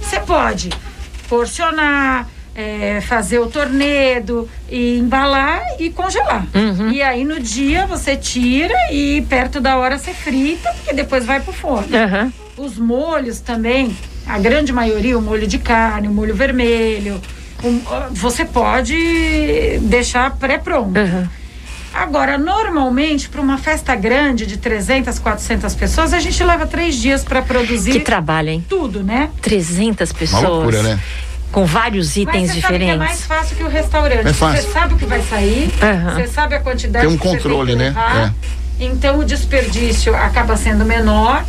Você 0.00 0.20
pode 0.20 0.70
porcionar, 1.28 2.28
é, 2.54 3.00
fazer 3.00 3.38
o 3.38 3.46
tornedo 3.46 4.48
e 4.68 4.98
embalar 4.98 5.62
e 5.78 5.90
congelar. 5.90 6.46
Uhum. 6.54 6.90
E 6.90 7.02
aí 7.02 7.24
no 7.24 7.40
dia 7.40 7.86
você 7.86 8.16
tira 8.16 8.74
e 8.92 9.22
perto 9.28 9.60
da 9.60 9.76
hora 9.76 9.98
você 9.98 10.12
frita, 10.12 10.70
porque 10.74 10.92
depois 10.92 11.24
vai 11.24 11.40
pro 11.40 11.52
forno. 11.52 11.88
Uhum. 11.96 12.32
Os 12.64 12.78
molhos 12.78 13.40
também, 13.40 13.96
a 14.26 14.38
grande 14.38 14.72
maioria, 14.72 15.16
o 15.16 15.22
molho 15.22 15.46
de 15.46 15.58
carne, 15.58 16.08
o 16.08 16.12
molho 16.12 16.34
vermelho, 16.34 17.20
um, 17.64 17.80
você 18.10 18.44
pode 18.44 19.78
deixar 19.82 20.36
pré-pronto. 20.36 20.98
Uhum. 20.98 21.28
Agora, 21.94 22.38
normalmente, 22.38 23.28
para 23.28 23.40
uma 23.40 23.58
festa 23.58 23.94
grande 23.94 24.46
de 24.46 24.56
300, 24.56 25.18
400 25.18 25.74
pessoas, 25.74 26.12
a 26.12 26.20
gente 26.20 26.42
leva 26.42 26.66
três 26.66 26.94
dias 26.94 27.22
para 27.22 27.42
produzir. 27.42 27.92
Que 27.92 28.00
trabalho, 28.00 28.48
hein? 28.48 28.64
Tudo, 28.68 29.02
né? 29.02 29.30
300 29.42 30.12
pessoas. 30.12 30.42
Uma 30.42 30.48
loucura, 30.48 30.82
né? 30.82 31.00
Com 31.50 31.66
vários 31.66 32.16
itens 32.16 32.48
Mas 32.48 32.54
diferentes. 32.54 32.88
Sabe 32.88 32.98
que 32.98 33.04
é 33.04 33.06
mais 33.06 33.24
fácil 33.26 33.56
que 33.56 33.62
o 33.62 33.68
restaurante. 33.68 34.26
É 34.26 34.32
fácil. 34.32 34.62
Você 34.62 34.72
sabe 34.72 34.94
o 34.94 34.96
que 34.96 35.04
vai 35.04 35.22
sair, 35.22 35.70
uhum. 35.82 36.14
você 36.14 36.26
sabe 36.26 36.54
a 36.54 36.60
quantidade 36.60 37.06
tem 37.06 37.14
um 37.14 37.18
controle, 37.18 37.76
né? 37.76 37.94
É. 38.26 38.61
Então 38.84 39.18
o 39.18 39.24
desperdício 39.24 40.14
acaba 40.14 40.56
sendo 40.56 40.84
menor 40.84 41.44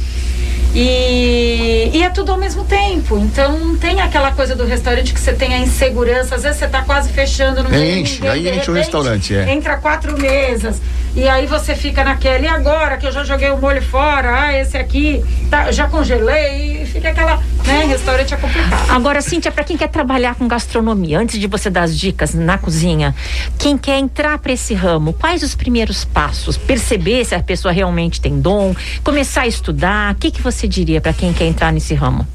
e, 0.75 1.91
e, 1.93 2.01
é 2.01 2.09
tudo 2.09 2.31
ao 2.31 2.37
mesmo 2.37 2.63
tempo. 2.63 3.17
Então 3.19 3.59
não 3.59 3.77
tem 3.77 4.01
aquela 4.01 4.31
coisa 4.31 4.55
do 4.55 4.65
restaurante 4.65 5.13
que 5.13 5.19
você 5.19 5.31
tem 5.33 5.53
a 5.53 5.59
insegurança. 5.59 6.35
Às 6.35 6.43
vezes 6.43 6.57
você 6.57 6.65
está 6.65 6.81
quase 6.81 7.09
fechando 7.09 7.61
no 7.63 7.69
meio. 7.69 7.99
Enche, 7.99 8.27
aí 8.27 8.49
enche 8.49 8.71
o 8.71 8.73
restaurante, 8.73 9.35
é. 9.35 9.51
Entra 9.51 9.77
quatro 9.77 10.19
mesas. 10.19 10.81
E 11.15 11.27
aí 11.27 11.45
você 11.45 11.75
fica 11.75 12.03
naquela, 12.03 12.43
e 12.43 12.47
agora 12.47 12.97
que 12.97 13.05
eu 13.05 13.11
já 13.11 13.23
joguei 13.23 13.51
o 13.51 13.57
molho 13.57 13.83
fora, 13.83 14.45
ah, 14.45 14.59
esse 14.59 14.75
aqui, 14.75 15.23
tá, 15.47 15.71
já 15.71 15.87
congelei, 15.87 16.81
e 16.81 16.85
fica 16.87 17.09
aquela, 17.09 17.39
né, 17.65 17.86
restaurante 17.86 18.34
é 18.34 18.38
complicado. 18.38 18.91
Agora, 18.91 19.22
Cíntia, 19.22 19.51
para 19.51 19.63
quem 19.63 19.77
quer 19.77 19.88
trabalhar 19.88 20.36
com 20.36 20.48
gastronomia, 20.48 21.20
antes 21.20 21.39
de 21.39 21.48
você 21.48 21.70
dar 21.70 21.84
as 21.84 21.98
dicas 21.98 22.34
na 22.34 22.58
cozinha, 22.58 23.15
quem 23.58 23.77
quer 23.77 23.98
entrar 23.98 24.38
para 24.38 24.53
esse 24.53 24.74
ramo, 24.74 25.13
quais 25.13 25.43
os 25.43 25.55
primeiros 25.55 26.05
passos? 26.05 26.58
Perceber 26.58 27.25
se 27.25 27.36
a 27.36 27.41
pessoa 27.41 27.72
realmente 27.72 28.20
tem 28.20 28.39
dom, 28.39 28.75
começar 29.03 29.41
a 29.41 29.48
estudar, 29.48 30.13
o 30.13 30.15
que, 30.15 30.32
que 30.32 30.41
você 30.41 30.67
diria 30.67 31.01
para 31.01 31.13
quem 31.13 31.34
quer 31.34 31.46
entrar 31.46 31.72
nesse 31.72 31.93
ramo? 31.93 32.27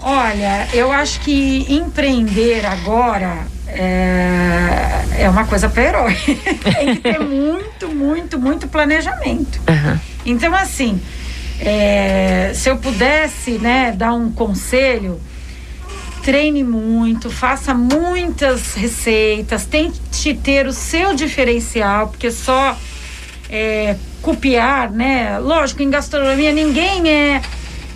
Olha, 0.00 0.68
eu 0.72 0.92
acho 0.92 1.20
que 1.20 1.66
empreender 1.68 2.64
agora 2.64 3.46
é, 3.66 5.04
é 5.18 5.28
uma 5.28 5.44
coisa 5.44 5.68
para 5.68 5.82
herói. 5.82 6.14
Tem 6.62 6.94
que 6.94 7.00
ter 7.00 7.18
muito, 7.20 7.88
muito, 7.88 8.38
muito 8.38 8.68
planejamento. 8.68 9.60
Uhum. 9.68 9.98
Então, 10.24 10.54
assim, 10.54 11.00
É, 11.60 12.52
se 12.54 12.68
eu 12.68 12.76
pudesse, 12.76 13.52
né, 13.52 13.92
dar 13.96 14.12
um 14.12 14.30
conselho, 14.30 15.20
treine 16.22 16.62
muito, 16.64 17.30
faça 17.30 17.72
muitas 17.72 18.74
receitas, 18.74 19.64
tente 19.64 20.34
ter 20.34 20.66
o 20.66 20.72
seu 20.72 21.14
diferencial, 21.14 22.08
porque 22.08 22.30
só 22.30 22.76
é, 23.48 23.96
copiar, 24.20 24.90
né? 24.90 25.38
Lógico, 25.38 25.82
em 25.82 25.88
gastronomia 25.88 26.50
ninguém 26.52 27.08
é, 27.08 27.40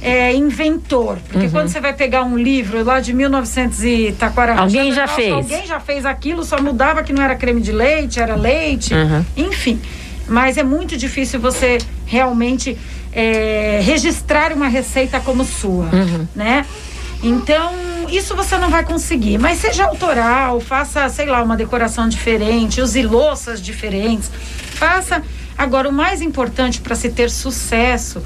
é 0.01 0.33
inventor, 0.35 1.19
porque 1.29 1.47
Uhum. 1.47 1.51
quando 1.51 1.69
você 1.69 1.81
vai 1.81 1.93
pegar 1.93 2.23
um 2.23 2.39
livro 2.39 2.83
lá 2.85 3.01
de 3.01 3.13
1900 3.13 3.83
e 3.85 4.13
taquara 4.19 4.55
Alguém 4.57 4.93
já 4.93 5.09
fez. 5.09 5.33
Alguém 5.33 5.67
já 5.67 5.81
fez 5.81 6.07
aquilo, 6.07 6.45
só 6.45 6.63
mudava 6.63 7.03
que 7.03 7.13
não 7.13 7.23
era 7.23 7.35
creme 7.35 7.61
de 7.61 7.73
leite, 7.73 8.21
era 8.21 8.37
leite, 8.37 8.95
Uhum. 8.95 9.25
enfim. 9.37 9.81
Mas 10.29 10.57
é 10.57 10.63
muito 10.63 10.97
difícil 10.97 11.41
você 11.41 11.79
realmente 12.07 12.79
é, 13.13 13.81
registrar 13.83 14.53
uma 14.53 14.69
receita 14.69 15.19
como 15.21 15.45
sua, 15.45 15.87
Uhum. 15.93 16.27
né? 16.35 16.65
Então, 17.23 17.73
isso 18.11 18.35
você 18.35 18.57
não 18.57 18.71
vai 18.71 18.83
conseguir. 18.85 19.37
Mas 19.39 19.59
seja 19.59 19.85
autoral, 19.85 20.59
faça, 20.61 21.09
sei 21.11 21.27
lá, 21.27 21.43
uma 21.43 21.57
decoração 21.57 22.09
diferente, 22.09 22.81
use 22.81 23.03
louças 23.03 23.61
diferentes. 23.61 24.31
Faça. 24.75 25.23
Agora, 25.59 25.89
o 25.89 25.93
mais 25.93 26.23
importante 26.23 26.81
para 26.81 26.95
se 26.95 27.11
ter 27.11 27.31
sucesso, 27.31 28.23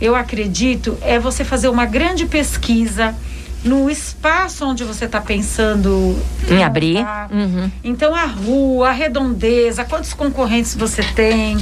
eu 0.00 0.14
acredito, 0.16 0.96
é 1.02 1.18
você 1.18 1.44
fazer 1.44 1.68
uma 1.68 1.84
grande 1.84 2.24
pesquisa 2.24 3.14
no 3.62 3.90
espaço 3.90 4.64
onde 4.64 4.82
você 4.84 5.04
está 5.04 5.20
pensando 5.20 6.18
Em 6.48 6.64
abrir. 6.64 7.04
Uhum. 7.30 7.70
Então, 7.84 8.14
a 8.14 8.24
rua, 8.24 8.88
a 8.88 8.92
redondeza, 8.92 9.84
quantos 9.84 10.14
concorrentes 10.14 10.74
você 10.74 11.02
tem, 11.02 11.58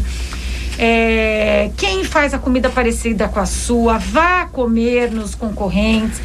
é, 0.78 1.70
quem 1.76 2.04
faz 2.04 2.32
a 2.32 2.38
comida 2.38 2.70
parecida 2.70 3.28
com 3.28 3.40
a 3.40 3.46
sua, 3.46 3.98
vá 3.98 4.46
comer 4.46 5.10
nos 5.10 5.34
concorrentes. 5.34 6.20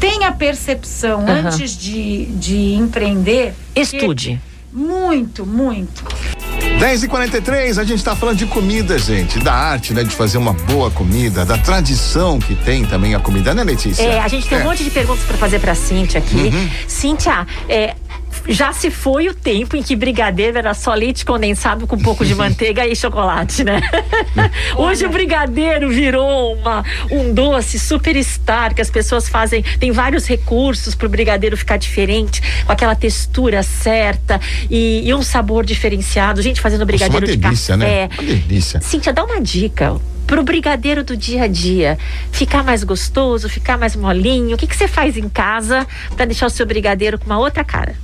Tenha 0.00 0.32
percepção 0.32 1.20
Aham. 1.20 1.48
antes 1.48 1.76
de, 1.76 2.26
de 2.26 2.74
empreender. 2.74 3.54
Estude. 3.74 4.40
Muito, 4.72 5.44
muito. 5.46 6.04
10 6.78 7.04
e 7.04 7.08
43 7.08 7.78
a 7.78 7.84
gente 7.84 7.98
está 7.98 8.16
falando 8.16 8.38
de 8.38 8.46
comida, 8.46 8.98
gente, 8.98 9.38
da 9.38 9.52
arte, 9.52 9.92
né, 9.92 10.02
de 10.02 10.10
fazer 10.10 10.38
uma 10.38 10.52
boa 10.52 10.90
comida, 10.90 11.44
da 11.44 11.56
tradição 11.56 12.38
que 12.40 12.54
tem 12.56 12.84
também 12.84 13.14
a 13.14 13.20
comida, 13.20 13.54
né, 13.54 13.62
Letícia? 13.62 14.02
É, 14.02 14.18
a 14.18 14.26
gente 14.26 14.48
tem 14.48 14.58
um 14.58 14.62
É. 14.62 14.64
monte 14.64 14.82
de 14.82 14.90
perguntas 14.90 15.24
para 15.24 15.36
fazer 15.36 15.60
para 15.60 15.74
Cíntia 15.76 16.18
aqui. 16.18 16.36
Uhum. 16.52 16.70
Cíntia, 16.88 17.46
é, 17.68 17.94
já 18.46 18.72
se 18.72 18.90
foi 18.90 19.28
o 19.28 19.34
tempo 19.34 19.76
em 19.76 19.82
que 19.82 19.96
brigadeiro 19.96 20.58
era 20.58 20.74
só 20.74 20.94
leite 20.94 21.24
condensado 21.24 21.86
com 21.86 21.96
um 21.96 22.02
pouco 22.02 22.24
de 22.24 22.34
manteiga 22.36 22.86
e 22.86 22.94
chocolate, 22.94 23.64
né? 23.64 23.80
Hoje 24.76 25.06
o 25.06 25.10
brigadeiro 25.10 25.88
virou 25.88 26.54
uma, 26.54 26.84
um 27.10 27.32
doce 27.32 27.78
superstar 27.78 28.74
que 28.74 28.80
as 28.80 28.90
pessoas 28.90 29.28
fazem. 29.28 29.62
Tem 29.78 29.90
vários 29.90 30.26
recursos 30.26 30.94
para 30.94 31.06
o 31.06 31.10
brigadeiro 31.10 31.56
ficar 31.56 31.76
diferente, 31.76 32.42
com 32.64 32.72
aquela 32.72 32.94
textura 32.94 33.62
certa 33.62 34.40
e, 34.70 35.08
e 35.08 35.14
um 35.14 35.22
sabor 35.22 35.64
diferenciado. 35.64 36.42
Gente 36.42 36.60
fazendo 36.60 36.80
Nossa, 36.80 36.86
brigadeiro 36.86 37.26
uma 37.26 37.32
de 37.32 37.36
delícia, 37.38 37.78
café. 37.78 37.86
né? 37.86 38.08
Uma 38.18 38.22
delícia. 38.22 38.80
Cíntia, 38.80 39.12
dá 39.12 39.24
uma 39.24 39.40
dica 39.40 39.96
pro 40.26 40.42
brigadeiro 40.42 41.04
do 41.04 41.16
dia 41.16 41.44
a 41.44 41.46
dia 41.46 41.98
ficar 42.32 42.62
mais 42.62 42.82
gostoso, 42.82 43.48
ficar 43.48 43.78
mais 43.78 43.94
molinho. 43.94 44.54
O 44.54 44.58
que, 44.58 44.66
que 44.66 44.76
você 44.76 44.88
faz 44.88 45.16
em 45.16 45.28
casa 45.28 45.86
para 46.16 46.24
deixar 46.24 46.46
o 46.46 46.50
seu 46.50 46.66
brigadeiro 46.66 47.18
com 47.18 47.26
uma 47.26 47.38
outra 47.38 47.64
cara? 47.64 47.94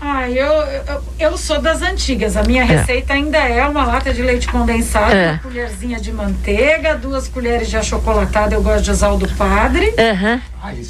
Ah, 0.00 0.30
eu, 0.30 0.46
eu, 0.52 1.02
eu 1.18 1.36
sou 1.36 1.60
das 1.60 1.82
antigas. 1.82 2.36
A 2.36 2.42
minha 2.42 2.62
É. 2.62 2.64
receita 2.64 3.12
ainda 3.12 3.36
é 3.38 3.66
uma 3.66 3.84
lata 3.84 4.12
de 4.14 4.22
leite 4.22 4.48
condensado, 4.48 5.12
É. 5.14 5.32
uma 5.32 5.38
colherzinha 5.38 6.00
de 6.00 6.10
manteiga, 6.12 6.96
duas 6.96 7.28
colheres 7.28 7.68
de 7.68 7.76
achocolatado. 7.76 8.54
Eu 8.54 8.62
gosto 8.62 8.84
de 8.84 8.90
usar 8.92 9.10
o 9.10 9.18
do 9.18 9.28
padre. 9.36 9.92
Aham. 9.98 10.40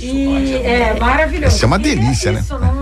E 0.01 0.55
é 0.65 0.95
maravilhoso. 0.99 1.57
Isso 1.57 1.65
é 1.65 1.67
uma 1.67 1.77
E 1.77 1.81
delícia, 1.81 2.31
né? 2.33 2.41
Isso, 2.41 2.59
não, 2.59 2.73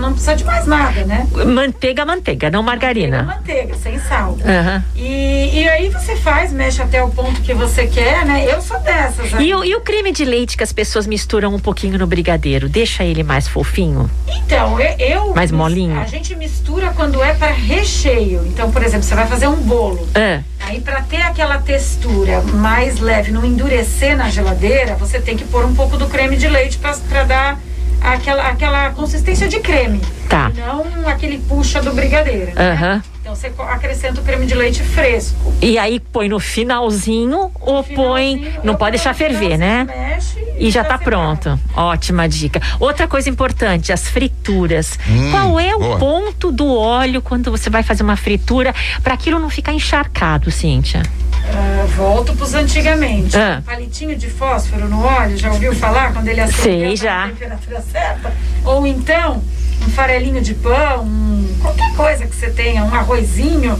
não 0.00 0.12
precisa 0.12 0.36
de 0.36 0.44
mais 0.44 0.66
nada, 0.66 1.04
né? 1.04 1.26
Manteiga, 1.46 2.04
manteiga, 2.04 2.50
não 2.50 2.62
margarina. 2.62 3.22
Manteiga, 3.22 3.74
sem 3.74 3.98
sal. 3.98 4.36
Aham. 4.44 4.84
E, 4.96 5.60
e 5.60 5.68
aí 5.68 5.88
você 5.88 6.16
faz, 6.16 6.52
mexe 6.52 6.82
até 6.82 7.02
o 7.02 7.10
ponto 7.10 7.40
que 7.42 7.54
você 7.54 7.86
quer, 7.86 8.24
né? 8.24 8.46
Eu 8.48 8.60
sou 8.60 8.78
dessas. 8.80 9.32
E 9.38 9.54
o, 9.54 9.64
e 9.64 9.74
o 9.74 9.80
creme 9.80 10.12
de 10.12 10.24
leite 10.24 10.56
que 10.56 10.62
as 10.62 10.72
pessoas 10.72 11.06
misturam 11.06 11.54
um 11.54 11.58
pouquinho 11.58 11.98
no 11.98 12.06
brigadeiro, 12.06 12.68
deixa 12.68 13.04
ele 13.04 13.22
mais 13.22 13.46
fofinho? 13.46 14.10
Então, 14.26 14.80
eu. 14.80 14.96
eu 14.98 15.34
Mais 15.34 15.50
molinho? 15.50 15.98
A 16.00 16.06
gente 16.06 16.34
mistura 16.34 16.92
quando 16.94 17.22
é 17.22 17.34
para 17.34 17.52
recheio. 17.52 18.44
Então, 18.46 18.70
por 18.70 18.82
exemplo, 18.82 19.04
você 19.04 19.14
vai 19.14 19.26
fazer 19.26 19.46
um 19.46 19.56
bolo. 19.56 20.08
Ah, 20.14 20.40
Aí, 20.60 20.80
para 20.80 21.02
ter 21.02 21.22
aquela 21.22 21.58
textura 21.58 22.42
mais 22.42 23.00
leve, 23.00 23.32
não 23.32 23.44
endurecer 23.44 24.16
na 24.16 24.30
geladeira, 24.30 24.94
você 24.94 25.20
tem 25.20 25.36
que 25.36 25.44
pôr 25.44 25.64
um 25.64 25.74
pouco 25.74 25.96
do 25.96 26.06
creme 26.06 26.36
de 26.36 26.46
leite 26.46 26.78
para 26.78 27.24
dar 27.24 27.58
aquela, 28.00 28.48
aquela 28.48 28.90
consistência 28.90 29.48
de 29.48 29.60
creme. 29.60 30.00
Tá. 30.28 30.50
E 30.54 30.60
não 30.60 31.08
aquele 31.08 31.38
puxa 31.38 31.80
do 31.82 31.92
brigadeiro. 31.92 32.52
né? 32.54 32.72
Aham. 32.72 33.02
Então, 33.20 33.34
você 33.36 33.52
acrescenta 33.68 34.20
o 34.20 34.24
creme 34.24 34.46
de 34.46 34.54
leite 34.54 34.82
fresco. 34.82 35.52
E 35.60 35.78
aí 35.78 36.00
põe 36.00 36.28
no 36.28 36.40
finalzinho 36.40 37.52
ou 37.60 37.84
põe. 37.84 38.36
Finalzinho, 38.38 38.64
Não 38.64 38.72
eu 38.72 38.78
pode 38.78 38.92
deixar 38.96 39.14
ferver, 39.14 39.58
né? 39.58 39.84
Mexe 39.84 40.40
E 40.58 40.70
já 40.70 40.82
tá 40.82 40.96
pronto. 40.98 41.58
Ótima 41.76 42.28
dica. 42.28 42.60
Outra 42.80 43.06
coisa 43.06 43.28
importante, 43.28 43.92
as 43.92 44.08
frituras. 44.08 44.98
Hum, 45.08 45.30
Qual 45.30 45.60
é 45.60 45.74
o 45.74 45.78
boa. 45.78 45.98
ponto 45.98 46.50
do 46.50 46.74
óleo 46.74 47.20
quando 47.20 47.50
você 47.50 47.68
vai 47.70 47.82
fazer 47.82 48.02
uma 48.02 48.16
fritura 48.16 48.74
para 49.02 49.14
aquilo 49.14 49.38
não 49.38 49.50
ficar 49.50 49.72
encharcado, 49.74 50.50
Cíntia? 50.50 51.02
Ah, 51.48 51.86
volto 51.96 52.34
pros 52.34 52.54
antigamente. 52.54 53.36
Ah. 53.36 53.62
Palitinho 53.64 54.16
de 54.16 54.28
fósforo 54.28 54.88
no 54.88 55.02
óleo, 55.04 55.36
já 55.36 55.50
ouviu 55.52 55.74
falar 55.74 56.12
quando 56.12 56.28
ele 56.28 56.40
tá 56.40 56.48
já. 56.94 57.26
na 57.26 57.28
temperatura 57.28 57.80
certa? 57.92 58.32
Ou 58.64 58.86
então, 58.86 59.42
um 59.86 59.90
farelinho 59.90 60.40
de 60.40 60.54
pão, 60.54 61.04
um- 61.04 61.56
qualquer 61.60 61.92
coisa 61.96 62.26
que 62.26 62.34
você 62.34 62.50
tenha, 62.50 62.84
um 62.84 62.94
arrozinho. 62.94 63.78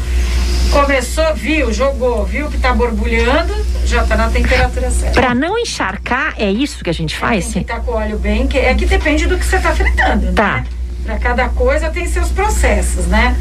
Começou, 0.72 1.34
viu, 1.34 1.72
jogou, 1.72 2.24
viu 2.24 2.48
que 2.48 2.56
tá 2.56 2.72
borbulhando, 2.72 3.52
já 3.84 4.04
tá 4.04 4.16
na 4.16 4.28
temperatura 4.28 4.88
certa. 4.90 5.20
Para 5.20 5.34
não 5.34 5.58
encharcar, 5.58 6.34
é 6.38 6.48
isso 6.50 6.84
que 6.84 6.90
a 6.90 6.94
gente 6.94 7.16
faz? 7.16 7.46
Tem 7.46 7.64
que 7.64 7.72
estar 7.72 7.80
com 7.80 7.90
o 7.90 7.94
óleo 7.96 8.16
bem, 8.18 8.46
que 8.46 8.56
é 8.56 8.72
que 8.74 8.86
depende 8.86 9.26
do 9.26 9.36
que 9.36 9.44
você 9.44 9.58
tá 9.58 9.74
fritando, 9.74 10.32
Tá. 10.32 10.58
né? 10.58 10.64
Para 11.04 11.18
cada 11.18 11.48
coisa 11.48 11.90
tem 11.90 12.06
seus 12.06 12.28
processos, 12.28 13.06
né? 13.06 13.36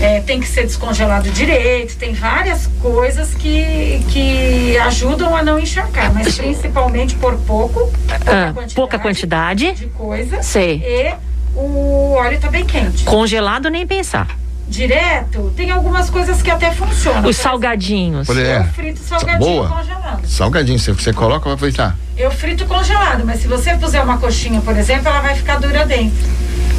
É, 0.00 0.20
tem 0.20 0.38
que 0.40 0.46
ser 0.46 0.64
descongelado 0.64 1.30
direito, 1.30 1.96
tem 1.96 2.12
várias 2.12 2.66
coisas 2.82 3.32
que, 3.34 4.04
que 4.10 4.76
ajudam 4.78 5.34
a 5.34 5.42
não 5.42 5.58
encharcar, 5.58 6.12
mas 6.12 6.36
principalmente 6.36 7.14
por 7.14 7.34
pouco, 7.38 7.90
Ah, 8.26 8.52
pouca 8.74 8.98
quantidade. 8.98 9.72
de 9.72 9.86
coisa 9.86 10.42
Sei. 10.42 10.82
e 10.84 11.14
o 11.58 12.12
óleo 12.12 12.38
tá 12.38 12.48
bem 12.50 12.66
quente. 12.66 13.04
Congelado 13.04 13.70
nem 13.70 13.86
pensar. 13.86 14.28
Direto, 14.68 15.50
tem 15.56 15.70
algumas 15.70 16.10
coisas 16.10 16.42
que 16.42 16.50
até 16.50 16.70
funcionam. 16.72 17.26
Os 17.30 17.36
salgadinhos. 17.36 18.26
Por 18.26 18.36
exemplo, 18.36 18.52
É. 18.64 18.68
Eu 18.68 18.72
frito 18.74 18.98
salgadinho 19.00 19.38
Boa. 19.38 19.68
congelado. 19.68 20.26
Salgadinho, 20.26 20.78
você, 20.78 20.92
você 20.92 21.12
coloca, 21.12 21.48
vai 21.48 21.56
fritar. 21.56 21.96
Eu 22.18 22.30
frito 22.30 22.66
congelado, 22.66 23.24
mas 23.24 23.40
se 23.40 23.48
você 23.48 23.74
puser 23.76 24.02
uma 24.02 24.18
coxinha, 24.18 24.60
por 24.60 24.76
exemplo, 24.76 25.08
ela 25.08 25.20
vai 25.20 25.34
ficar 25.36 25.58
dura 25.60 25.86
dentro. 25.86 26.18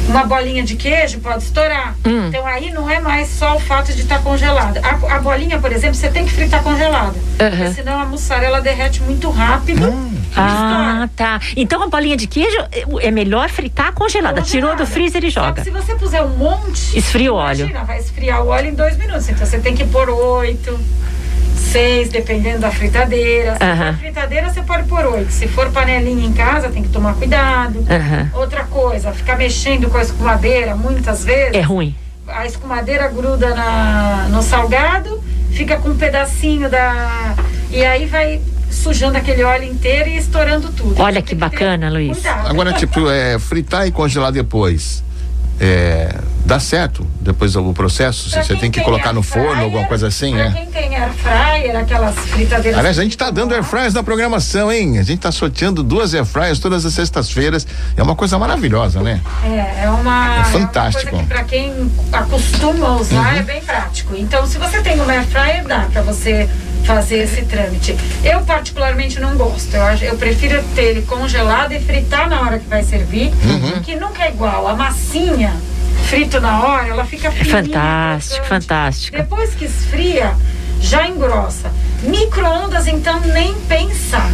Uma 0.08 0.24
bolinha 0.24 0.62
de 0.62 0.74
queijo 0.74 1.20
pode 1.20 1.44
estourar. 1.44 1.94
Hum. 2.04 2.28
Então 2.28 2.46
aí 2.46 2.70
não 2.70 2.88
é 2.88 2.98
mais 2.98 3.28
só 3.28 3.56
o 3.56 3.60
fato 3.60 3.92
de 3.92 4.02
estar 4.02 4.22
congelada. 4.22 4.80
A, 4.82 5.16
a 5.16 5.18
bolinha, 5.20 5.58
por 5.58 5.70
exemplo, 5.70 5.94
você 5.94 6.08
tem 6.08 6.24
que 6.24 6.32
fritar 6.32 6.62
congelada. 6.62 7.14
Aham. 7.40 7.50
Porque 7.50 7.72
senão 7.74 8.00
a 8.00 8.06
mussarela 8.06 8.60
derrete 8.60 9.02
muito 9.02 9.28
rápido. 9.30 9.86
e 9.88 10.32
Ah, 10.36 11.08
tá. 11.14 11.40
Então 11.56 11.82
a 11.82 11.86
bolinha 11.88 12.16
de 12.16 12.26
queijo 12.26 12.56
é- 12.72 13.06
é 13.08 13.10
melhor 13.10 13.48
fritar 13.50 13.92
congelada. 13.92 14.40
Tirou 14.42 14.70
do 14.70 14.78
Congelada. 14.78 14.86
freezer 14.94 15.24
e 15.24 15.30
Só 15.30 15.42
joga. 15.42 15.62
que 15.62 15.64
se 15.64 15.70
você 15.70 15.94
puser 15.94 16.22
um 16.22 16.36
monte. 16.36 16.96
Esfria 16.98 17.32
o 17.32 17.36
óleo. 17.36 17.60
Imagina, 17.66 17.84
vai 17.84 17.98
esfriar 17.98 18.42
o 18.42 18.48
óleo 18.48 18.68
em 18.68 18.74
dois 18.74 18.96
minutos. 18.96 19.28
Então 19.28 19.46
você 19.46 19.58
tem 19.58 19.74
que 19.74 19.84
pôr 19.84 20.08
oito, 20.08 20.78
seis, 21.68 22.08
dependendo 22.08 22.60
da 22.60 22.70
fritadeira. 22.70 23.52
Se 23.54 23.58
for 23.58 23.98
fritadeira, 23.98 24.50
você 24.50 24.62
pode 24.62 24.88
pôr 24.88 25.04
oito. 25.06 25.30
Se 25.30 25.46
for 25.48 25.70
panelinha 25.70 26.26
em 26.26 26.32
casa, 26.32 26.68
tem 26.68 26.82
que 26.82 26.88
tomar 26.88 27.14
cuidado. 27.14 27.84
Outra 28.34 28.64
coisa, 28.64 29.12
ficar 29.12 29.36
mexendo 29.36 29.88
com 29.88 29.98
a 29.98 30.02
escumadeira 30.02 30.74
muitas 30.74 31.24
vezes. 31.24 31.54
É 31.54 31.60
ruim. 31.60 31.94
A 32.26 32.46
escumadeira 32.46 33.08
gruda 33.08 33.54
na, 33.54 34.26
no 34.30 34.42
salgado, 34.42 35.22
fica 35.52 35.78
com 35.78 35.90
um 35.90 35.96
pedacinho 35.96 36.68
da. 36.68 37.34
E 37.70 37.84
aí 37.84 38.06
vai 38.06 38.40
sujando 38.70 39.16
aquele 39.16 39.42
óleo 39.42 39.64
inteiro 39.64 40.08
e 40.08 40.16
estourando 40.16 40.70
tudo. 40.72 41.00
Olha 41.00 41.22
que 41.22 41.30
ter 41.30 41.36
bacana, 41.36 41.90
Luiz. 41.90 42.18
cuidado. 42.18 42.48
Agora, 42.48 42.72
tipo, 42.72 43.10
é, 43.10 43.38
fritar 43.38 43.86
e 43.86 43.90
congelar 43.90 44.30
depois. 44.32 45.02
É, 45.60 46.14
dá 46.44 46.58
certo 46.58 47.06
depois 47.20 47.52
do 47.52 47.72
processo? 47.72 48.30
Pra 48.30 48.42
Você 48.42 48.54
tem 48.56 48.70
que 48.70 48.78
tem 48.78 48.84
colocar 48.84 49.12
no 49.12 49.20
air 49.20 49.26
forno, 49.26 49.48
fryer, 49.50 49.64
alguma 49.64 49.84
coisa 49.86 50.06
assim, 50.08 50.32
pra 50.32 50.44
é? 50.46 50.50
quem 50.52 50.66
tem 50.66 50.96
air 50.96 51.12
fryer, 51.12 51.76
aquelas 51.76 52.14
fritadeiras. 52.16 52.78
Aliás, 52.78 52.98
a 52.98 53.02
gente 53.02 53.16
tá 53.16 53.30
dando 53.30 53.54
air 53.54 53.62
fryers 53.64 53.94
na 53.94 54.02
programação, 54.02 54.70
hein? 54.72 54.98
A 54.98 55.02
gente 55.02 55.20
tá 55.20 55.30
sorteando 55.32 55.82
duas 55.82 56.14
air 56.14 56.24
fryers 56.24 56.58
todas 56.58 56.84
as 56.86 56.94
sextas-feiras. 56.94 57.66
É 57.96 58.02
uma 58.02 58.14
coisa 58.16 58.38
maravilhosa, 58.38 59.00
né? 59.00 59.20
É, 59.44 59.84
é 59.84 59.90
uma. 59.90 60.40
É 60.40 60.44
fantástico. 60.44 61.08
É 61.08 61.18
uma 61.18 61.24
coisa 61.26 61.26
que 61.26 61.34
pra 61.34 61.44
quem 61.44 61.90
acostuma 62.12 62.96
usar 62.96 63.36
é 63.36 63.42
bem 63.42 63.60
prático. 63.60 64.14
Então, 64.16 64.46
se 64.46 64.58
você 64.58 64.80
tem 64.80 64.98
uma 65.00 65.12
air 65.12 65.26
fryer, 65.26 65.66
dá 65.66 65.86
pra 65.92 66.02
você 66.02 66.48
fazer 66.84 67.18
esse 67.18 67.42
trâmite. 67.42 67.94
Eu 68.24 68.40
particularmente 68.42 69.20
não 69.20 69.36
gosto. 69.36 69.74
Eu, 69.76 70.08
eu 70.08 70.16
prefiro 70.16 70.62
ter 70.74 70.82
ele 70.84 71.02
congelado 71.02 71.72
e 71.72 71.80
fritar 71.80 72.28
na 72.28 72.40
hora 72.40 72.58
que 72.58 72.66
vai 72.68 72.82
servir, 72.82 73.32
Uhum. 73.44 73.82
que 73.82 73.96
nunca 73.96 74.22
é 74.24 74.28
igual. 74.30 74.66
A 74.66 74.74
massinha 74.74 75.54
frito 76.08 76.40
na 76.40 76.64
hora, 76.64 76.88
ela 76.88 77.04
fica 77.04 77.30
fininha, 77.30 77.62
fantástico, 77.62 78.46
fantástico. 78.46 79.16
Depois 79.16 79.54
que 79.54 79.66
esfria, 79.66 80.34
já 80.80 81.06
engrossa. 81.06 81.70
Micro-ondas, 82.02 82.86
então, 82.86 83.20
nem 83.20 83.54
pensar. 83.62 84.30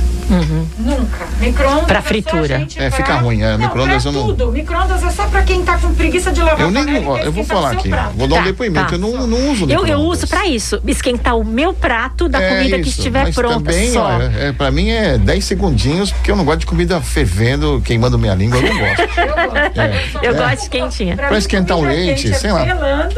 Nunca. 0.78 1.26
Micro-ondas 1.40 1.80
Uhum. 1.80 1.84
Pra 1.86 1.98
é 1.98 2.02
fritura. 2.02 2.66
É, 2.76 2.88
pra- 2.88 2.96
fica 2.96 3.14
ruim, 3.16 3.42
é, 3.42 3.52
Não, 3.52 3.58
micro-ondas 3.58 4.04
eu 4.04 4.12
não- 4.12 4.26
tudo. 4.26 4.52
Micro-ondas 4.52 5.02
é 5.02 5.10
só 5.10 5.26
pra 5.26 5.42
quem 5.42 5.62
tá 5.64 5.76
com 5.78 5.94
preguiça 5.94 6.32
de 6.32 6.40
lavar 6.40 6.60
Eu 6.60 6.68
a 6.68 6.70
nem. 6.70 6.84
panela 6.84 7.20
eu 7.20 7.32
vou 7.32 7.44
falar 7.44 7.72
aqui. 7.72 7.88
prato. 7.88 8.12
Vou 8.16 8.26
dar 8.28 8.36
um 8.36 8.38
Tá, 8.38 8.44
depoimento. 8.44 8.88
tá. 8.88 8.94
Eu 8.94 8.98
não, 8.98 9.26
não 9.26 9.50
uso 9.52 9.70
Eu, 9.70 9.86
eu 9.86 9.98
uso 10.00 10.26
pra 10.26 10.46
isso, 10.46 10.80
esquentar 10.86 11.36
o 11.36 11.44
meu 11.44 11.72
prato 11.74 12.28
da 12.28 12.40
É 12.40 12.48
comida 12.56 12.76
que 12.76 12.88
isso, 12.88 12.98
estiver 12.98 13.24
mas 13.24 13.34
pronta 13.34 13.54
também, 13.70 13.90
só. 13.92 14.04
ó, 14.04 14.20
é, 14.22 14.52
pra 14.52 14.70
mim 14.70 14.90
é 14.90 15.18
10 15.18 15.44
segundinhos, 15.44 16.10
porque 16.12 16.30
eu 16.30 16.36
não 16.36 16.44
gosto 16.44 16.60
de 16.60 16.66
comida 16.66 17.00
fervendo, 17.00 17.80
queimando 17.84 18.18
minha 18.18 18.34
língua, 18.34 18.58
eu 18.58 18.62
não 18.74 18.78
gosto. 18.80 19.04
Eu 19.24 19.50
gosto. 19.50 20.12
Só 20.12 20.18
Eu 20.22 20.34
gosto 20.34 20.62
de 20.64 20.68
quentinha. 20.70 21.16
Pra 21.16 21.28
Pra 21.28 21.38
esquentar 21.38 21.76
o 21.76 21.82
leite, 21.84 22.30
é 22.30 22.34
sei 22.34 22.52
lá. 22.52 22.60
Uhum. 22.60 22.66
pelando, 22.66 23.14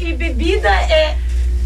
E 0.00 0.12
bebida 0.12 0.68
é 0.68 1.14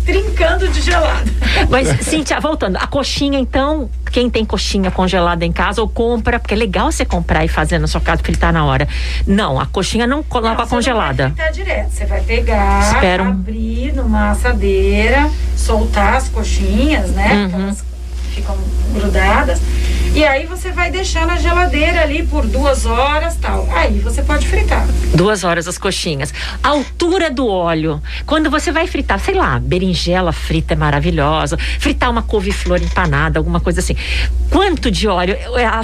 trincando 0.06 0.68
de 0.68 0.80
gelado. 0.80 1.30
Mas, 1.68 1.88
Cíntia, 2.06 2.38
voltando, 2.40 2.76
a 2.76 2.86
coxinha, 2.86 3.38
então, 3.38 3.90
quem 4.12 4.30
tem 4.30 4.44
coxinha 4.44 4.90
congelada 4.90 5.44
em 5.44 5.50
casa 5.52 5.82
ou 5.82 5.88
compra, 5.88 6.38
porque 6.38 6.54
é 6.54 6.56
legal 6.56 6.90
você 6.92 7.04
comprar 7.04 7.44
e 7.44 7.48
fazer 7.48 7.78
na 7.78 7.88
sua 7.88 8.00
casa, 8.00 8.22
fritar 8.22 8.52
na 8.52 8.64
hora. 8.64 8.86
Não, 9.26 9.58
a 9.60 9.66
coxinha 9.66 10.06
não 10.06 10.22
coloca 10.22 10.62
Não, 10.62 10.68
congelada. 10.68 11.28
Não 11.30 11.34
vai 11.34 11.52
direto. 11.52 11.90
Você 11.90 12.06
vai 12.06 12.20
pegar, 12.20 12.94
Espera 12.94 13.22
um- 13.24 13.28
abrir 13.30 13.92
numa 13.94 14.30
assadeira, 14.30 15.28
soltar 15.56 16.14
as 16.14 16.28
coxinhas, 16.28 17.10
né? 17.10 17.32
Uhum. 17.32 17.50
Porque 17.50 17.62
Elas 17.62 17.84
ficam 18.34 18.56
grudadas. 18.94 19.60
E 20.16 20.24
aí 20.24 20.46
você 20.46 20.70
vai 20.72 20.90
deixar 20.90 21.26
na 21.26 21.36
geladeira 21.36 22.00
ali 22.00 22.22
por 22.26 22.46
duas 22.46 22.86
horas 22.86 23.36
tal. 23.36 23.68
Aí 23.70 23.98
você 23.98 24.22
pode 24.22 24.48
fritar. 24.48 24.86
Duas 25.14 25.44
horas 25.44 25.68
as 25.68 25.76
coxinhas. 25.76 26.32
A 26.62 26.70
altura 26.70 27.30
do 27.30 27.46
óleo. 27.46 28.02
Quando 28.24 28.48
você 28.48 28.72
vai 28.72 28.86
fritar, 28.86 29.20
sei 29.20 29.34
lá, 29.34 29.58
berinjela 29.58 30.32
frita 30.32 30.72
é 30.72 30.76
maravilhosa. 30.76 31.58
Fritar 31.78 32.10
uma 32.10 32.22
couve-flor 32.22 32.80
empanada, 32.82 33.38
alguma 33.38 33.60
coisa 33.60 33.80
assim. 33.80 33.94
Quanto 34.48 34.90
de 34.90 35.06
óleo? 35.06 35.36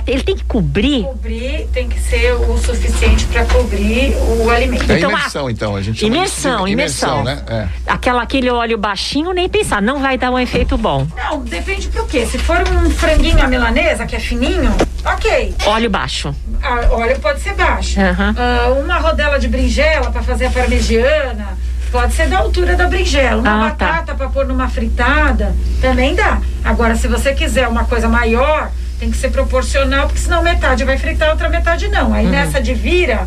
Ele 0.06 0.22
tem 0.22 0.34
que 0.34 0.44
cobrir. 0.44 1.02
Cobrir 1.02 1.68
tem 1.70 1.90
que 1.90 2.00
ser 2.00 2.32
o 2.32 2.56
suficiente 2.56 3.26
para 3.26 3.44
cobrir 3.44 4.14
o 4.16 4.48
alimento. 4.48 4.90
É 4.90 4.96
Então, 4.96 5.10
imersão, 5.10 5.50
então. 5.50 5.76
A 5.76 5.82
gente 5.82 5.96
isso 5.96 6.06
de 6.06 6.16
Imersão, 6.16 6.66
imersão. 6.66 7.22
né? 7.22 7.42
É. 7.48 7.68
Aquela, 7.86 8.22
aquele 8.22 8.48
óleo 8.48 8.78
baixinho, 8.78 9.34
nem 9.34 9.46
pensar, 9.46 9.82
não 9.82 10.00
vai 10.00 10.16
dar 10.16 10.30
um 10.30 10.38
efeito 10.38 10.78
bom. 10.78 11.06
Não, 11.14 11.40
depende 11.44 11.88
pro 11.88 12.06
quê? 12.06 12.24
Se 12.24 12.38
for 12.38 12.56
um 12.66 12.88
franguinho 12.88 13.42
à 13.42 13.46
milanesa, 13.46 14.06
que 14.06 14.16
é 14.16 14.21
fininho, 14.26 14.74
ok. 15.04 15.54
Óleo 15.66 15.90
baixo. 15.90 16.34
A 16.62 16.94
óleo 16.94 17.18
pode 17.20 17.40
ser 17.40 17.54
baixo. 17.54 17.98
Ah, 18.00 18.68
uma 18.70 18.98
rodela 18.98 19.38
de 19.38 19.48
berinjela 19.48 20.10
para 20.10 20.22
fazer 20.22 20.46
a 20.46 20.50
parmegiana, 20.50 21.58
pode 21.90 22.14
ser 22.14 22.28
da 22.28 22.38
altura 22.38 22.76
da 22.76 22.86
berinjela. 22.86 23.40
Uma 23.40 23.66
Ah, 23.66 23.70
tá. 23.70 23.86
batata 23.86 24.14
para 24.14 24.28
pôr 24.28 24.46
numa 24.46 24.68
fritada, 24.68 25.54
também 25.80 26.14
dá. 26.14 26.40
Agora, 26.64 26.96
se 26.96 27.08
você 27.08 27.32
quiser 27.34 27.68
uma 27.68 27.84
coisa 27.84 28.08
maior, 28.08 28.70
tem 28.98 29.10
que 29.10 29.16
ser 29.16 29.30
proporcional, 29.30 30.06
porque 30.06 30.20
senão 30.20 30.42
metade 30.42 30.84
vai 30.84 30.96
fritar, 30.96 31.30
outra 31.30 31.48
metade 31.48 31.88
não. 31.88 32.08
Uhum. 32.08 32.14
Aí 32.14 32.26
nessa 32.26 32.60
de 32.60 32.72
vira, 32.72 33.26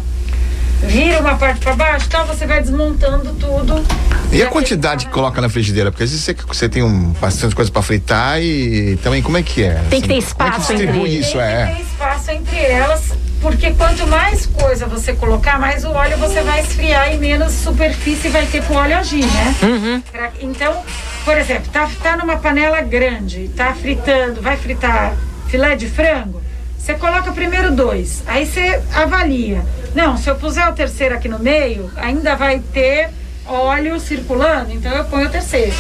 vira 0.88 1.20
uma 1.20 1.36
parte 1.36 1.60
para 1.60 1.76
baixo, 1.76 2.08
tal, 2.10 2.26
você 2.26 2.46
vai 2.46 2.62
desmontando 2.62 3.34
tudo. 3.34 3.84
E 4.32 4.42
a 4.42 4.48
quantidade 4.48 5.06
que 5.06 5.12
coloca 5.12 5.40
na 5.42 5.50
frigideira? 5.50 5.92
Porque 5.92 6.04
às 6.04 6.10
vezes 6.12 6.24
você, 6.26 6.34
você 6.34 6.68
tem 6.70 6.84
um, 6.84 7.12
bastante 7.14 7.56
coisa 7.56 7.72
pra 7.72 7.82
fritar 7.82 8.42
e 8.42 8.98
também 9.04 9.22
como 9.22 9.38
é 9.38 9.44
que 9.44 9.64
é? 9.64 9.82
Tem 9.90 10.02
que 10.02 10.08
ter 10.08 10.14
Como 10.14 10.14
é 10.14 10.18
espaço 10.18 10.74
que 10.76 10.84
entre- 10.84 11.08
isso, 11.08 11.32
Tem 11.34 11.42
que 11.42 11.54
é. 11.54 11.66
ter 11.76 11.82
espaço 11.82 12.32
entre 12.32 12.58
elas, 12.58 13.14
porque 13.42 13.72
quanto 13.72 14.06
mais 14.08 14.46
coisa 14.48 14.86
você 14.88 15.14
colocar, 15.14 15.60
mais 15.60 15.86
o 15.86 15.90
óleo 15.92 16.18
você 16.18 16.42
vai 16.42 16.62
esfriar 16.62 17.14
e 17.14 17.18
menos 17.18 17.54
superfície 17.54 18.28
vai 18.30 18.46
ter 18.48 18.62
pro 18.64 18.76
óleo 18.76 18.98
agir, 18.98 19.26
né? 19.26 19.56
Uhum. 19.64 20.02
Pra- 20.12 20.32
então, 20.42 20.84
por 21.24 21.38
exemplo, 21.38 21.70
tá, 21.72 21.90
tá 22.02 22.18
numa 22.18 22.38
panela 22.38 22.82
grande, 22.82 23.50
tá 23.56 23.74
fritando, 23.74 24.42
vai 24.42 24.58
fritar 24.58 25.14
filé 25.48 25.76
de 25.76 25.88
frango, 25.88 26.42
você 26.78 26.96
coloca 26.96 27.32
primeiro 27.32 27.72
dois, 27.72 28.22
aí 28.28 28.46
você 28.46 28.82
avalia. 28.94 29.64
Não, 29.96 30.18
se 30.18 30.30
eu 30.30 30.36
puser 30.36 30.68
o 30.68 30.74
terceiro 30.74 31.16
aqui 31.16 31.30
no 31.30 31.40
meio, 31.40 31.90
ainda 31.96 32.36
vai 32.36 32.60
ter 32.60 33.10
óleo 33.48 34.00
circulando, 34.00 34.74
então 34.74 34.92
eu 34.92 35.06
ponho 35.06 35.28
o 35.28 35.30
terceiro. 35.30 35.74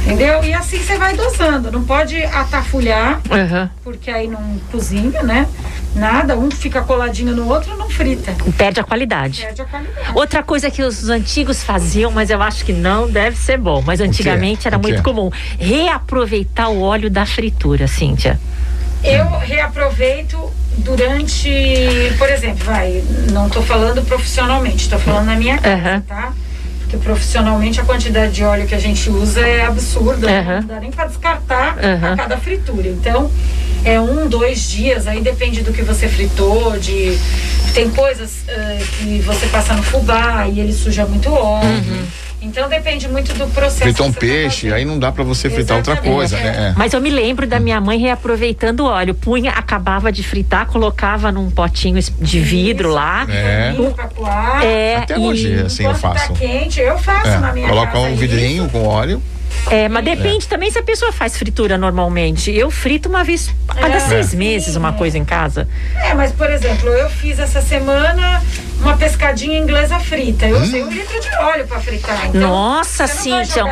Entendeu? 0.00 0.44
E 0.44 0.52
assim 0.52 0.78
você 0.78 0.98
vai 0.98 1.14
dosando, 1.14 1.70
não 1.70 1.82
pode 1.82 2.22
atafulhar 2.24 3.20
Aham. 3.30 3.70
porque 3.82 4.10
aí 4.10 4.28
não 4.28 4.58
cozinha, 4.70 5.22
né? 5.22 5.48
Nada, 5.94 6.36
um 6.36 6.50
fica 6.50 6.82
coladinho 6.82 7.34
no 7.34 7.48
outro, 7.48 7.76
não 7.76 7.88
frita. 7.88 8.34
Perde 8.56 8.80
a 8.80 8.84
qualidade. 8.84 9.42
Perde 9.42 9.62
a 9.62 9.64
qualidade. 9.64 10.10
Outra 10.14 10.42
coisa 10.42 10.70
que 10.70 10.82
os 10.82 11.08
antigos 11.08 11.62
faziam, 11.62 12.10
mas 12.10 12.30
eu 12.30 12.42
acho 12.42 12.64
que 12.64 12.72
não 12.72 13.08
deve 13.10 13.36
ser 13.36 13.58
bom. 13.58 13.80
Mas 13.80 14.00
antigamente 14.00 14.66
era 14.66 14.76
muito 14.76 15.02
comum. 15.02 15.30
Reaproveitar 15.58 16.68
o 16.68 16.82
óleo 16.82 17.08
da 17.08 17.24
fritura, 17.24 17.86
Cíntia. 17.86 18.38
Eu 19.02 19.26
reaproveito 19.38 20.52
durante, 20.78 21.48
por 22.18 22.28
exemplo, 22.28 22.64
vai, 22.64 23.02
não 23.32 23.48
tô 23.48 23.62
falando 23.62 24.02
profissionalmente, 24.02 24.88
tô 24.88 24.98
falando 24.98 25.26
na 25.26 25.36
minha 25.36 25.58
casa, 25.58 25.76
Aham. 25.76 26.00
tá? 26.00 26.32
Porque 26.80 26.96
profissionalmente 26.98 27.80
a 27.80 27.84
quantidade 27.84 28.32
de 28.32 28.44
óleo 28.44 28.66
que 28.66 28.74
a 28.74 28.78
gente 28.78 29.08
usa 29.10 29.40
é 29.40 29.64
absurda? 29.64 30.28
Aham. 30.28 30.60
não 30.60 30.66
dá 30.68 30.80
nem 30.80 30.90
para 30.90 31.06
descartar 31.06 31.78
Aham. 31.78 32.12
a 32.12 32.16
cada 32.16 32.36
fritura. 32.36 32.88
Então, 32.88 33.30
é 33.84 34.00
um, 34.00 34.28
dois 34.28 34.70
dias, 34.70 35.06
aí 35.06 35.20
depende 35.20 35.62
do 35.62 35.72
que 35.72 35.82
você 35.82 36.08
fritou, 36.08 36.78
de 36.78 37.18
tem 37.74 37.90
coisas 37.90 38.44
eh, 38.46 38.82
que 38.96 39.18
você 39.20 39.46
passa 39.46 39.74
no 39.74 39.82
fubá 39.82 40.46
e 40.46 40.60
ele 40.60 40.72
suja 40.72 41.04
muito 41.06 41.28
óleo. 41.32 42.06
Então 42.44 42.68
depende 42.68 43.08
muito 43.08 43.32
do 43.34 43.46
processo. 43.48 43.80
Fritou 43.82 44.06
um 44.06 44.12
tá 44.12 44.20
peixe, 44.20 44.72
aí 44.72 44.84
não 44.84 44.98
dá 44.98 45.10
pra 45.10 45.24
você 45.24 45.48
fritar 45.48 45.78
outra 45.78 45.94
Exatamente, 45.94 46.14
coisa, 46.16 46.36
é. 46.38 46.42
né? 46.42 46.68
É. 46.70 46.74
Mas 46.76 46.92
eu 46.92 47.00
me 47.00 47.08
lembro 47.08 47.46
da 47.46 47.58
minha 47.58 47.80
mãe 47.80 47.98
reaproveitando 47.98 48.80
o 48.80 48.86
óleo. 48.86 49.14
Punha, 49.14 49.50
acabava 49.52 50.12
de 50.12 50.22
fritar, 50.22 50.66
colocava 50.66 51.32
num 51.32 51.50
potinho 51.50 51.98
de 52.20 52.40
vidro 52.40 52.88
Isso, 52.88 52.94
lá. 52.96 53.26
É. 53.30 53.74
coar. 54.14 54.62
É, 54.64 54.96
Até 54.96 55.14
e- 55.16 55.18
hoje, 55.18 55.54
assim, 55.62 55.84
eu 55.84 55.90
Enquanto 55.92 56.00
faço. 56.02 56.32
Tá 56.32 56.38
quente, 56.38 56.80
eu 56.80 56.98
faço 56.98 57.40
na 57.40 57.48
É. 57.48 57.52
minha 57.52 57.68
Coloca 57.68 57.92
casa 57.92 58.04
um 58.04 58.14
vidrinho 58.14 58.68
com 58.68 58.84
óleo. 58.86 59.22
É, 59.70 59.88
mas 59.88 60.04
depende 60.04 60.46
também 60.46 60.70
se 60.70 60.78
a 60.78 60.82
pessoa 60.82 61.12
faz 61.12 61.38
fritura 61.38 61.78
normalmente. 61.78 62.50
Eu 62.50 62.70
frito 62.70 63.08
uma 63.08 63.24
vez 63.24 63.50
a 63.68 63.74
cada 63.74 63.94
É. 63.96 64.00
seis 64.00 64.34
É. 64.34 64.36
meses 64.36 64.76
uma 64.76 64.92
Sim, 64.92 64.98
coisa 64.98 65.16
em 65.16 65.24
casa. 65.24 65.66
É, 66.02 66.12
mas 66.12 66.32
por 66.32 66.50
exemplo, 66.50 66.88
eu 66.90 67.08
fiz 67.08 67.38
essa 67.38 67.62
semana 67.62 68.42
uma 68.80 68.96
pescadinha 68.96 69.58
inglesa 69.58 69.98
frita. 69.98 70.46
Eu 70.46 70.60
usei 70.60 70.82
um 70.82 70.90
litro 70.90 71.20
de 71.20 71.34
óleo 71.36 71.66
pra 71.66 71.80
fritar. 71.80 72.26
Então, 72.26 72.40
Nossa, 72.40 73.06
Cíntia, 73.06 73.64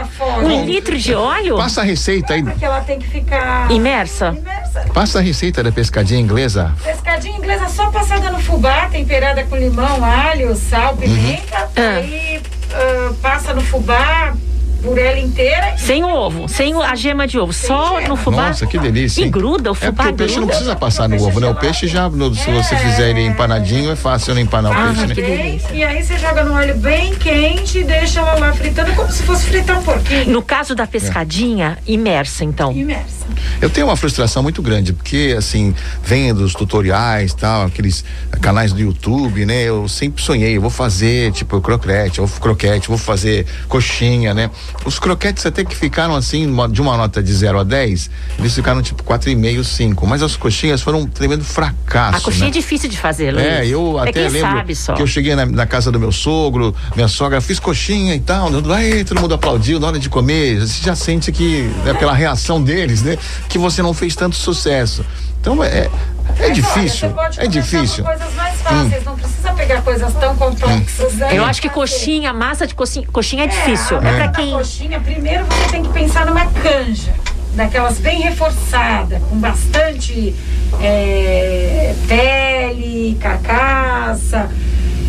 um 0.43 0.65
litro 0.65 0.97
de 0.97 1.15
óleo 1.15 1.57
Passa 1.57 1.81
a 1.83 1.85
receita 1.85 2.35
aí. 2.35 2.43
Porque 2.43 2.65
ela 2.65 2.81
tem 2.81 2.99
que 2.99 3.09
ficar 3.09 3.71
imersa. 3.71 4.35
imersa. 4.37 4.87
Passa 4.93 5.19
a 5.19 5.23
receita 5.23 5.63
da 5.63 5.73
pescadinha 5.73 6.21
inglesa. 6.21 6.73
Pescadinha 6.83 7.37
inglesa 7.37 7.69
só 7.69 7.91
passada 7.91 8.31
no 8.31 8.41
fubá, 8.41 8.89
temperada 8.89 9.45
com 9.45 9.57
limão, 9.57 10.05
alho, 10.05 10.55
sal, 10.55 10.97
pimenta. 10.97 11.71
Ah. 11.77 11.97
Aí 11.97 12.41
ah, 12.73 13.13
passa 13.21 13.55
no 13.55 13.61
fubá 13.61 14.35
por 14.83 14.99
ela 14.99 15.19
inteira. 15.19 15.75
e 15.75 15.79
Sem 15.81 16.03
o 16.05 16.09
ovo, 16.09 16.49
sem 16.49 16.75
o- 16.75 16.83
a 16.83 16.95
gema 16.95 17.27
de 17.27 17.39
ovo, 17.39 17.53
só 17.53 17.97
gema. 17.97 18.09
no 18.09 18.17
fubá. 18.17 18.49
Nossa, 18.49 18.67
que 18.67 18.79
delícia. 18.79 19.21
E 19.21 19.25
hein? 19.25 19.31
gruda, 19.31 19.71
o 19.71 19.73
É 19.73 19.77
fubá 19.77 19.93
porque 20.05 20.11
o 20.11 20.17
peixe 20.17 20.35
não 20.35 20.41
gruda. 20.43 20.53
precisa 20.55 20.77
passar 20.77 21.09
no 21.09 21.17
ovo, 21.25 21.41
né? 21.41 21.49
O 21.49 21.55
peixe 21.55 21.87
já, 21.87 22.09
no- 22.09 22.35
se 22.35 22.51
você 22.51 22.75
É. 22.75 22.79
fizer 22.79 23.11
ele 23.11 23.25
empanadinho, 23.25 23.91
é 23.91 23.97
fácil 23.97 24.35
não 24.35 24.41
empanar 24.41 24.73
o 24.73 24.75
Ah, 24.75 24.87
peixe, 24.95 25.07
né? 25.07 25.15
delícia. 25.15 25.69
E 25.75 25.85
aí 25.85 26.03
você 26.03 26.19
joga 26.19 26.45
no 26.45 26.55
óleo 26.55 26.75
bem 26.77 27.15
quente 27.15 27.79
e 27.79 27.85
deixa 27.85 28.21
ela 28.21 28.35
lá 28.39 28.53
fritando 28.53 28.93
como 28.95 29.11
se 29.11 29.23
fosse 29.23 29.47
fritar 29.47 29.79
um 29.79 29.83
porquinho. 29.83 30.31
No 30.33 30.43
caso 30.43 30.75
da 30.75 30.87
pescadinha, 30.87 31.79
imersa, 31.87 32.45
então. 32.45 32.73
Imersa. 32.73 33.22
Eu 33.61 33.71
tenho 33.71 33.87
uma 33.87 33.97
frustração 33.97 34.43
muito 34.43 34.61
grande, 34.63 34.93
porque 34.93 35.35
assim, 35.37 35.75
vem 36.05 36.33
dos 36.35 36.53
tutoriais 36.55 37.35
tal, 37.35 37.67
aqueles 37.67 38.05
canais 38.41 38.73
do 38.73 38.81
YouTube, 38.81 39.45
né? 39.47 39.63
Eu 39.63 39.89
sempre 39.89 40.23
sonhei, 40.23 40.57
eu 40.57 40.61
vou 40.61 40.71
fazer 40.71 41.33
tipo 41.33 41.61
croquete, 41.61 42.21
ou 42.21 42.29
croquete, 42.29 42.89
vou 42.89 42.99
fazer 42.99 43.47
coxinha, 43.69 44.35
né? 44.35 44.51
Os 44.85 44.99
croquetes 44.99 45.47
até 45.47 45.65
que 45.65 45.77
ficaram 45.77 46.15
assim, 46.15 46.47
de 46.71 46.81
uma 46.81 46.97
nota 46.97 47.23
de 47.23 47.33
0 47.33 47.61
a 47.61 47.65
10, 47.65 48.11
eles 48.39 48.55
ficaram 48.55 48.83
tipo 48.83 49.03
4,5, 49.03 49.65
5. 49.65 50.07
Mas 50.07 50.23
as 50.23 50.37
coxinhas 50.37 50.81
foram 50.81 51.01
um 51.01 51.07
tremendo 51.07 51.45
fracasso. 51.45 52.17
A 52.19 52.21
coxinha 52.21 52.45
né? 52.47 52.51
é 52.51 52.53
difícil 52.53 52.89
de 52.89 52.99
fazer, 52.99 53.33
Luiz. 53.33 53.47
É, 53.47 53.67
eu 53.67 53.99
é 53.99 54.09
até 54.09 54.29
lembro 54.29 54.65
que 54.65 55.03
eu 55.03 55.07
cheguei 55.07 55.35
na, 55.35 55.47
na 55.47 55.67
casa 55.67 55.91
do 55.91 55.99
meu 56.01 56.13
sogro, 56.13 56.75
minha 56.95 57.09
sogra, 57.09 57.41
fiz 57.41 57.59
coxinha 57.59 58.15
e 58.15 58.21
tal, 58.21 58.51
né? 58.51 58.61
aí 58.75 59.05
todo 59.05 59.21
mundo 59.21 59.35
aplaudiu 59.35 59.79
na 59.79 59.89
hora 59.89 59.99
de 59.99 60.09
comer, 60.09 60.61
você 60.61 60.83
já 60.83 60.95
sente 60.95 61.31
que, 61.31 61.63
né, 61.85 61.95
pela 61.95 62.13
reação 62.13 62.63
deles, 62.63 63.03
né, 63.03 63.12
que 63.49 63.59
você 63.59 63.83
não 63.83 63.93
fez 63.95 64.15
tanto 64.17 64.37
sucesso. 64.37 65.05
Então 65.41 65.63
é, 65.63 65.89
é 65.89 65.91
Mas, 66.39 66.55
difícil, 66.55 67.09
olha, 67.17 67.33
você 67.33 67.39
pode 67.39 67.41
é 67.41 67.43
começar 67.45 67.61
difícil. 67.61 68.05
Coisas 68.05 68.35
mais 68.35 68.61
fáceis, 68.61 69.05
não 69.05 69.17
precisa 69.17 69.53
pegar 69.55 69.83
coisas 69.83 70.15
tão 70.15 70.37
complexas. 70.37 71.13
né? 71.15 71.37
Eu 71.37 71.45
acho 71.45 71.61
que 71.61 71.69
coxinha, 71.69 72.33
massa 72.33 72.67
de 72.67 72.75
coxinha, 72.75 73.07
coxinha 73.13 73.45
é 73.45 73.47
difícil. 73.49 73.99
a 73.99 74.05
É, 74.09 74.17
pra 74.17 74.29
quem. 74.29 74.53
coxinha, 74.53 75.01
primeiro 75.01 75.45
você 75.47 75.71
tem 75.71 75.83
que 75.83 75.89
pensar 75.89 76.25
numa 76.27 76.47
canja. 76.47 77.13
daquelas 77.55 77.99
bem 77.99 78.21
reforçada, 78.23 79.21
com 79.29 79.37
bastante 79.37 80.35
é, 80.81 81.95
pele, 82.09 83.17
carcaça, 83.21 84.49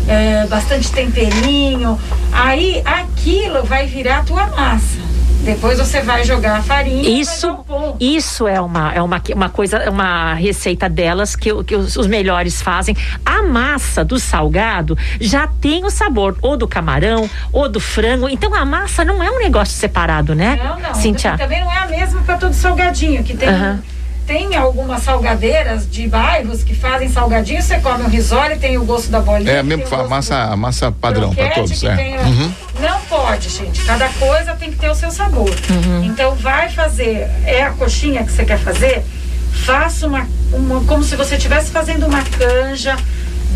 é, 0.08 0.46
bastante 0.46 0.90
temperinho. 0.90 1.98
Aí 2.32 2.82
aquilo 2.84 3.62
vai 3.62 3.86
virar 3.86 4.18
a 4.18 4.22
tua 4.24 4.46
massa. 4.48 4.98
Depois 5.44 5.78
você 5.78 6.00
vai 6.00 6.24
jogar 6.24 6.56
a 6.56 6.62
farinha. 6.62 7.06
Isso, 7.06 7.54
isso 8.00 8.48
é 8.48 8.58
uma, 8.60 8.92
é 8.94 9.02
uma, 9.02 9.22
uma 9.34 9.48
coisa, 9.50 9.90
uma 9.90 10.32
receita 10.32 10.88
delas 10.88 11.36
que, 11.36 11.50
que 11.64 11.76
os, 11.76 11.96
os 11.96 12.06
melhores 12.06 12.62
fazem. 12.62 12.96
A 13.24 13.42
massa 13.42 14.02
do 14.02 14.18
salgado 14.18 14.96
já 15.20 15.46
tem 15.46 15.84
o 15.84 15.90
sabor 15.90 16.36
ou 16.40 16.56
do 16.56 16.66
camarão 16.66 17.28
ou 17.52 17.68
do 17.68 17.78
frango. 17.78 18.28
Então 18.28 18.54
a 18.54 18.64
massa 18.64 19.04
não 19.04 19.22
é 19.22 19.30
um 19.30 19.38
negócio 19.38 19.74
separado, 19.74 20.34
né? 20.34 20.58
Não, 20.62 20.80
não. 20.80 20.94
Cíntia. 20.94 21.36
Também 21.36 21.62
não 21.62 21.70
é 21.70 21.78
a 21.78 21.86
mesma 21.86 22.22
para 22.22 22.38
todo 22.38 22.54
salgadinho, 22.54 23.22
que 23.22 23.36
tem. 23.36 23.48
Aham. 23.48 23.82
Tem 24.26 24.56
algumas 24.56 25.02
salgadeiras 25.02 25.88
de 25.90 26.08
bairros 26.08 26.62
que 26.64 26.74
fazem 26.74 27.10
salgadinho, 27.10 27.60
você 27.62 27.78
come 27.80 28.04
um 28.04 28.08
risole, 28.08 28.56
tem 28.56 28.78
o 28.78 28.84
gosto 28.84 29.10
da 29.10 29.20
bolinha. 29.20 29.52
É 29.52 29.62
mesmo 29.62 29.84
o 29.84 29.88
gosto 29.88 30.08
massa, 30.08 30.46
do 30.46 30.56
massa 30.56 30.90
padrão 30.92 31.34
para 31.34 31.50
todos. 31.50 31.78
que 31.78 31.86
É. 31.86 31.94
o- 31.94 32.26
Uhum. 32.26 32.52
Não 32.80 33.00
pode, 33.02 33.48
gente. 33.50 33.84
Cada 33.84 34.08
coisa 34.08 34.54
tem 34.54 34.70
que 34.70 34.76
ter 34.78 34.88
o 34.90 34.94
seu 34.94 35.10
sabor. 35.10 35.50
Uhum. 35.70 36.04
Então 36.04 36.34
vai 36.36 36.70
fazer, 36.70 37.28
é 37.44 37.62
a 37.62 37.70
coxinha 37.70 38.24
que 38.24 38.32
você 38.32 38.44
quer 38.44 38.58
fazer, 38.58 39.04
faça 39.52 40.06
uma, 40.06 40.26
uma 40.52 40.80
como 40.84 41.02
se 41.04 41.16
você 41.16 41.36
estivesse 41.36 41.70
fazendo 41.70 42.06
uma 42.06 42.22
canja 42.22 42.96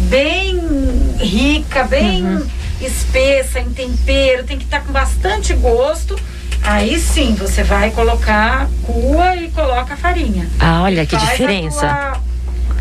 bem 0.09 0.61
rica, 1.19 1.85
bem 1.85 2.25
Uhum. 2.25 2.47
espessa 2.81 3.59
em 3.61 3.71
tempero, 3.71 4.45
tem 4.45 4.59
que 4.59 4.65
estar 4.65 4.81
com 4.81 4.93
bastante 4.93 5.55
gosto. 5.55 6.15
Aí 6.71 7.01
sim, 7.01 7.35
você 7.35 7.63
vai 7.63 7.91
colocar 7.91 8.69
cua 8.85 9.35
e 9.37 9.49
coloca 9.51 9.95
a 9.95 9.97
farinha. 9.97 10.47
Ah, 10.61 10.83
olha 10.83 11.07
que 11.07 11.17
diferença. 11.17 12.13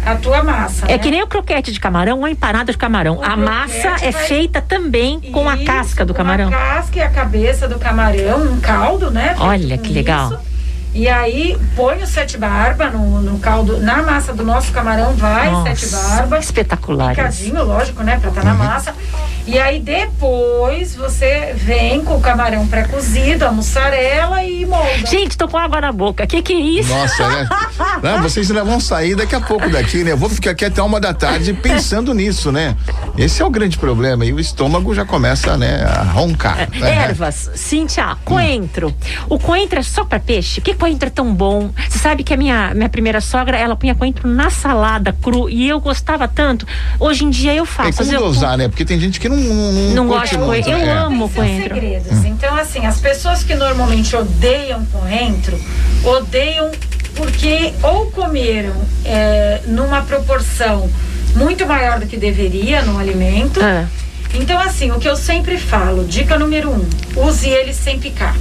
A 0.05 0.15
tua, 0.15 0.43
massa. 0.43 0.85
É 0.87 0.93
né? 0.93 0.97
que 0.97 1.09
nem 1.09 1.21
o 1.23 1.27
croquete 1.27 1.71
de 1.71 1.79
camarão 1.79 2.19
ou 2.19 2.25
a 2.25 2.29
empanada 2.31 2.69
de 2.71 2.77
camarão. 2.77 3.17
O 3.17 3.23
a 3.23 3.35
massa 3.37 3.95
é 4.01 4.11
vai- 4.11 4.25
feita 4.25 4.61
também 4.61 5.19
com 5.31 5.47
a 5.49 5.55
Isso, 5.55 5.65
casca 5.65 6.05
do 6.05 6.13
camarão. 6.13 6.49
A 6.49 6.51
casca 6.51 6.99
e 6.99 7.01
a 7.01 7.09
cabeça 7.09 7.67
do 7.67 7.79
camarão, 7.79 8.41
um 8.53 8.59
caldo, 8.59 9.09
né? 9.09 9.35
Olha 9.39 9.77
que 9.77 9.91
legal. 9.91 10.27
isso. 10.31 10.39
E 10.93 11.07
aí 11.07 11.57
põe 11.75 12.01
o 12.01 12.07
sete 12.07 12.37
barba 12.37 12.89
no, 12.89 13.21
no 13.21 13.39
caldo, 13.39 13.77
na 13.79 14.01
massa 14.01 14.33
do 14.33 14.43
nosso 14.43 14.71
camarão 14.71 15.13
vai 15.13 15.49
sete 15.63 15.87
barba. 15.91 16.39
espetaculares. 16.39 17.15
Picadinho, 17.17 17.63
lógico, 17.63 18.03
né? 18.03 18.17
Pra 18.19 18.29
estar 18.29 18.41
Uhum. 18.41 18.47
na 18.47 18.53
massa. 18.53 18.93
E 19.47 19.57
aí 19.57 19.79
depois 19.79 20.93
você 20.95 21.53
vem 21.55 22.03
com 22.03 22.17
o 22.17 22.19
camarão 22.21 22.67
pré-cozido, 22.67 23.45
a 23.45 23.51
mussarela 23.51 24.43
e 24.43 24.65
molda. 24.65 25.07
Gente, 25.09 25.37
tô 25.37 25.47
com 25.47 25.57
água 25.57 25.79
na 25.79 25.91
boca. 25.93 26.27
Que 26.27 26.41
que 26.41 26.51
é 26.51 26.59
isso? 26.59 26.89
Nossa, 26.89 27.29
né? 27.29 27.47
Não, 28.03 28.21
vocês 28.21 28.49
ainda 28.51 28.63
vão 28.65 28.79
sair 28.79 29.15
daqui 29.15 29.33
a 29.35 29.39
pouco 29.39 29.69
daqui, 29.69 30.03
né? 30.03 30.11
Eu 30.11 30.17
vou 30.17 30.29
ficar 30.29 30.51
aqui 30.51 30.65
até 30.65 30.81
uma 30.81 30.99
da 30.99 31.13
tarde 31.13 31.53
pensando 31.53 32.13
nisso, 32.13 32.51
né? 32.51 32.75
Esse 33.17 33.41
é 33.41 33.45
o 33.45 33.49
grande 33.49 33.77
problema. 33.77 34.25
E 34.25 34.33
o 34.33 34.39
estômago 34.39 34.93
já 34.93 35.05
começa, 35.05 35.55
né, 35.57 35.81
a 35.83 36.03
roncar. 36.03 36.69
né? 36.77 37.05
Ervas, 37.07 37.49
Cíntia, 37.55 38.17
coentro. 38.25 38.93
O 39.29 39.39
coentro 39.39 39.79
é 39.79 39.83
só 39.83 40.03
pra 40.03 40.19
peixe? 40.19 40.59
Que 40.59 40.73
coentro 40.73 41.07
é 41.07 41.11
tão 41.11 41.33
bom? 41.33 41.71
Você 41.87 41.97
sabe 41.99 42.23
que 42.23 42.33
a 42.33 42.37
minha, 42.37 42.73
minha 42.73 42.89
primeira 42.89 43.21
sogra, 43.21 43.57
ela 43.57 43.75
punha 43.77 43.95
coentro 43.95 44.27
na 44.27 44.49
salada 44.49 45.15
cru 45.21 45.49
e 45.49 45.67
eu 45.69 45.79
gostava 45.79 46.27
tanto. 46.27 46.67
Hoje 46.99 47.23
em 47.23 47.29
dia 47.29 47.53
eu 47.55 47.63
É 47.63 47.67
faço. 47.67 47.97
como 47.99 48.11
eu, 48.11 48.19
dosar, 48.19 48.57
né? 48.57 48.67
Porque 48.67 48.83
tem 48.83 48.99
gente 48.99 49.19
que 49.19 49.29
não 49.29 49.36
não, 49.37 49.95
Não 49.95 50.07
gosta 50.07 50.37
de 50.37 50.37
muito, 50.37 50.47
coentro. 50.65 50.71
Eu 50.71 50.77
né? 50.79 50.91
amo. 50.93 51.29
Coentro. 51.29 51.75
segredos. 51.75 52.25
Então, 52.25 52.55
assim, 52.55 52.85
as 52.85 52.99
pessoas 52.99 53.43
que 53.43 53.55
normalmente 53.55 54.15
odeiam 54.15 54.85
coentro, 54.85 55.59
odeiam 56.03 56.71
porque 57.15 57.73
ou 57.81 58.11
comeram 58.11 58.75
é, 59.05 59.61
numa 59.65 60.01
proporção 60.01 60.89
muito 61.35 61.65
maior 61.65 61.99
do 61.99 62.05
que 62.05 62.17
deveria 62.17 62.81
no 62.83 62.97
alimento. 62.99 63.59
Ah, 63.63 63.85
Então, 64.33 64.59
assim, 64.59 64.91
o 64.91 64.99
que 64.99 65.07
eu 65.09 65.15
sempre 65.15 65.57
falo, 65.57 66.03
dica 66.03 66.37
número 66.37 66.69
um, 66.69 66.87
use 67.15 67.47
ele 67.49 67.73
sem 67.73 67.99
picar. 67.99 68.35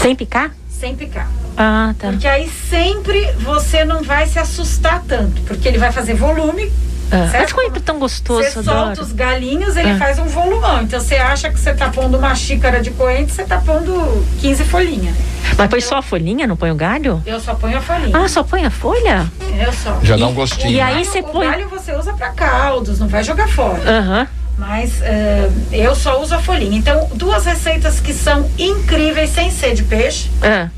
sem 0.00 0.14
picar? 0.14 0.50
Sem 0.70 0.94
picar. 0.94 1.28
Ah, 1.56 1.94
tá. 1.98 2.08
Porque 2.08 2.28
aí 2.28 2.50
sempre 2.70 3.26
você 3.40 3.84
não 3.84 4.02
vai 4.02 4.26
se 4.26 4.38
assustar 4.38 5.02
tanto, 5.08 5.40
porque 5.42 5.66
ele 5.68 5.78
vai 5.78 5.90
fazer 5.90 6.14
volume. 6.14 6.70
Ah, 7.10 7.16
mas 7.18 7.30
certo? 7.30 7.54
coentro 7.54 7.80
tão 7.80 7.98
gostoso, 7.98 8.42
Você 8.42 8.62
solta 8.62 8.70
adoro. 8.90 9.02
os 9.02 9.12
galinhos, 9.12 9.76
ele 9.76 9.90
Ah. 9.90 9.96
faz 9.96 10.18
um 10.18 10.24
volumão. 10.24 10.82
Então 10.82 10.98
você 11.00 11.14
acha 11.16 11.48
que 11.50 11.58
você 11.58 11.72
tá 11.72 11.88
pondo 11.88 12.18
uma 12.18 12.34
xícara 12.34 12.80
de 12.80 12.90
coentro, 12.90 13.34
você 13.34 13.44
tá 13.44 13.58
pondo 13.58 14.24
15 14.40 14.64
folhinhas. 14.64 15.14
Mas 15.56 15.68
põe 15.70 15.80
só 15.80 15.98
a 15.98 16.02
folhinha, 16.02 16.46
não 16.46 16.56
põe 16.56 16.70
o 16.70 16.74
galho? 16.74 17.22
Eu 17.24 17.38
só 17.40 17.54
ponho 17.54 17.78
a 17.78 17.80
folhinha. 17.80 18.16
Ah, 18.16 18.28
só 18.28 18.42
põe 18.42 18.64
a 18.64 18.70
folha? 18.70 19.30
Eu 19.58 19.72
só. 19.72 19.98
Já 20.02 20.16
dá 20.16 20.26
um 20.26 20.32
E- 20.32 20.34
gostinho. 20.34 20.70
e 20.72 20.80
aí 20.80 21.02
O 21.02 21.04
você 21.04 21.20
galho- 21.20 21.32
põe- 21.32 21.46
O 21.46 21.50
galho 21.50 21.68
você 21.68 21.92
usa 21.94 22.12
pra 22.12 22.30
caldos, 22.30 22.98
não 22.98 23.06
vai 23.08 23.22
jogar 23.22 23.48
fora. 23.48 23.80
Aham. 23.88 24.28
Mas 24.58 25.00
eh, 25.02 25.50
eu 25.70 25.94
só 25.94 26.20
uso 26.20 26.34
a 26.34 26.38
folhinha. 26.40 26.76
Então, 26.78 27.08
duas 27.14 27.44
receitas 27.44 28.00
que 28.00 28.12
são 28.12 28.50
incríveis 28.58 29.30
sem 29.30 29.50
ser 29.50 29.74
de 29.74 29.82
peixe, 29.84 30.30
Ah. 30.42 30.68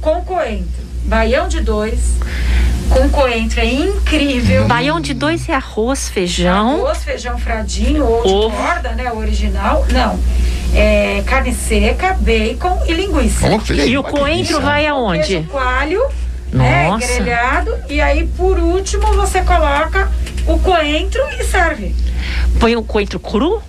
com 0.00 0.22
coentro. 0.22 0.84
Baião 1.04 1.46
de 1.46 1.60
dois, 1.60 2.00
com 2.88 3.08
coentro 3.10 3.60
é 3.60 3.66
incrível. 3.66 4.66
Baião 4.66 5.00
de 5.00 5.14
dois 5.14 5.48
é 5.48 5.54
arroz, 5.54 6.08
feijão. 6.08 6.84
Arroz, 6.84 7.04
feijão 7.04 7.38
fradinho 7.38 8.04
ou 8.04 8.22
de 8.24 8.32
Ovo. 8.32 8.56
corda, 8.56 8.90
né? 8.92 9.10
O 9.12 9.18
original. 9.18 9.86
Não. 9.90 10.18
É 10.74 11.22
carne 11.26 11.54
seca, 11.54 12.14
bacon 12.20 12.82
e 12.86 12.92
linguiça. 12.92 13.46
E 13.86 13.96
o 13.96 14.02
coentro 14.02 14.60
vai 14.60 14.82
Queijo 14.82 14.94
aonde? 14.94 15.42
coalho, 15.50 16.02
né? 16.52 16.88
Nossa. 16.88 17.06
Grelhado. 17.06 17.74
E 17.88 18.00
aí, 18.00 18.26
por 18.36 18.58
último, 18.58 19.06
você 19.14 19.40
coloca 19.42 20.10
o 20.46 20.58
coentro 20.58 21.22
e 21.38 21.44
serve. 21.44 21.94
Põe 22.60 22.76
o 22.76 22.82
coentro 22.82 23.18
cru? 23.18 23.62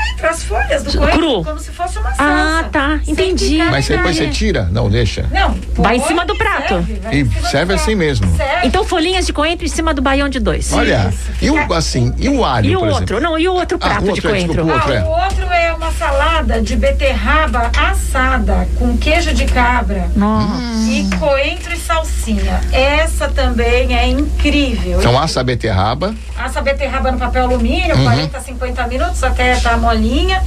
O 0.00 0.22
coentro, 0.22 0.28
as 0.28 0.42
folhas 0.44 0.82
do 0.84 0.98
coentro, 0.98 1.18
Cru. 1.18 1.44
como 1.44 1.58
se 1.58 1.70
fosse 1.70 1.98
uma 1.98 2.12
salsa. 2.14 2.60
Ah, 2.60 2.64
tá. 2.70 3.00
Entendi. 3.06 3.58
Mas 3.58 3.86
depois 3.88 4.16
você 4.16 4.28
tira? 4.28 4.68
Não, 4.70 4.88
deixa. 4.90 5.26
Não, 5.30 5.54
Vai 5.76 5.96
em 5.96 6.04
cima 6.04 6.24
do 6.26 6.36
prato. 6.36 6.74
serve, 6.86 6.92
E 7.12 7.24
serve 7.48 7.66
prato. 7.66 7.72
assim 7.74 7.94
mesmo. 7.94 8.36
Serve. 8.36 8.66
Então, 8.66 8.84
folhinhas 8.84 9.26
de 9.26 9.32
coentro 9.32 9.64
em 9.64 9.68
cima 9.68 9.94
do 9.94 10.02
baião 10.02 10.28
de 10.28 10.38
dois. 10.40 10.72
Olha, 10.72 11.08
Isso. 11.10 11.30
e 11.44 11.50
o 11.50 11.72
assim, 11.72 12.12
e 12.18 12.28
o 12.28 12.44
alho, 12.44 12.70
E 12.70 12.76
o 12.76 12.80
por 12.80 12.88
outro? 12.88 13.04
exemplo? 13.16 13.20
Não, 13.20 13.38
e 13.38 13.48
o 13.48 13.54
outro 13.54 13.78
Ah, 13.80 13.86
prato 13.86 14.00
o 14.02 14.04
de 14.04 14.10
outro, 14.10 14.28
é, 14.28 14.30
coentro? 14.32 14.52
desculpa, 14.64 14.72
o 14.72 14.74
outro. 14.74 14.92
Ah, 14.92 14.96
é. 14.96 15.02
o 15.02 15.24
outro 15.24 15.44
é 15.52 15.72
uma 15.72 15.92
salada 15.92 16.60
de 16.62 16.76
beterraba 16.76 17.70
assada 17.76 18.68
com 18.78 18.96
queijo 18.96 19.32
de 19.32 19.44
cabra 19.46 20.08
Nossa. 20.16 20.62
e 20.90 21.08
coentro 21.18 21.72
e 21.72 21.76
salsinha. 21.94 22.60
Essa 22.72 23.28
também 23.28 23.96
é 23.96 24.06
incrível. 24.08 24.98
Então 25.00 25.18
assa 25.18 25.40
a 25.40 25.44
beterraba, 25.44 26.14
Assa 26.38 26.60
a 26.60 26.62
beterraba 26.62 27.10
no 27.10 27.18
papel 27.18 27.44
alumínio, 27.44 27.96
Uhum. 27.96 28.04
40, 28.04 28.40
50 28.40 28.86
minutos 28.86 29.22
até 29.24 29.52
estar 29.52 29.76
molinha. 29.76 30.42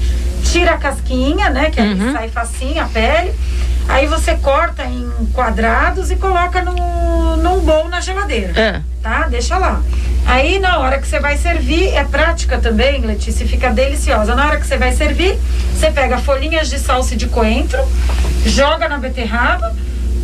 Tira 0.46 0.74
a 0.74 0.78
casquinha, 0.78 1.50
né? 1.50 1.70
Que 1.70 1.80
aí 1.82 1.98
sai 2.14 2.30
facinho 2.30 2.82
a 2.84 2.86
pele. 2.88 3.34
Aí 3.90 4.08
você 4.08 4.36
corta 4.36 4.84
em 4.86 5.10
quadrados 5.34 6.10
e 6.10 6.16
coloca 6.16 6.62
no, 6.62 7.36
num 7.38 7.60
bowl 7.60 7.90
na 7.90 8.00
geladeira 8.00 8.54
Ah, 8.58 8.82
tá? 9.02 9.28
Deixa 9.28 9.58
lá. 9.58 9.82
Aí 10.26 10.58
na 10.60 10.80
hora 10.80 11.00
que 11.00 11.08
você 11.08 11.20
vai 11.20 11.36
servir, 11.38 11.90
é 11.94 12.04
prática 12.06 12.58
também, 12.58 13.02
Letícia, 13.02 13.46
fica 13.46 13.70
deliciosa. 13.70 14.36
Na 14.36 14.48
hora 14.48 14.58
que 14.60 14.66
você 14.66 14.78
vai 14.78 14.94
servir, 14.94 15.38
você 15.78 15.92
pega 15.92 16.18
folhinhas 16.18 16.70
de 16.70 16.80
salsa 16.80 17.14
e 17.14 17.18
de 17.18 17.28
coentro, 17.28 17.78
joga 18.46 18.88
na 18.88 18.98
beterraba, 18.98 19.76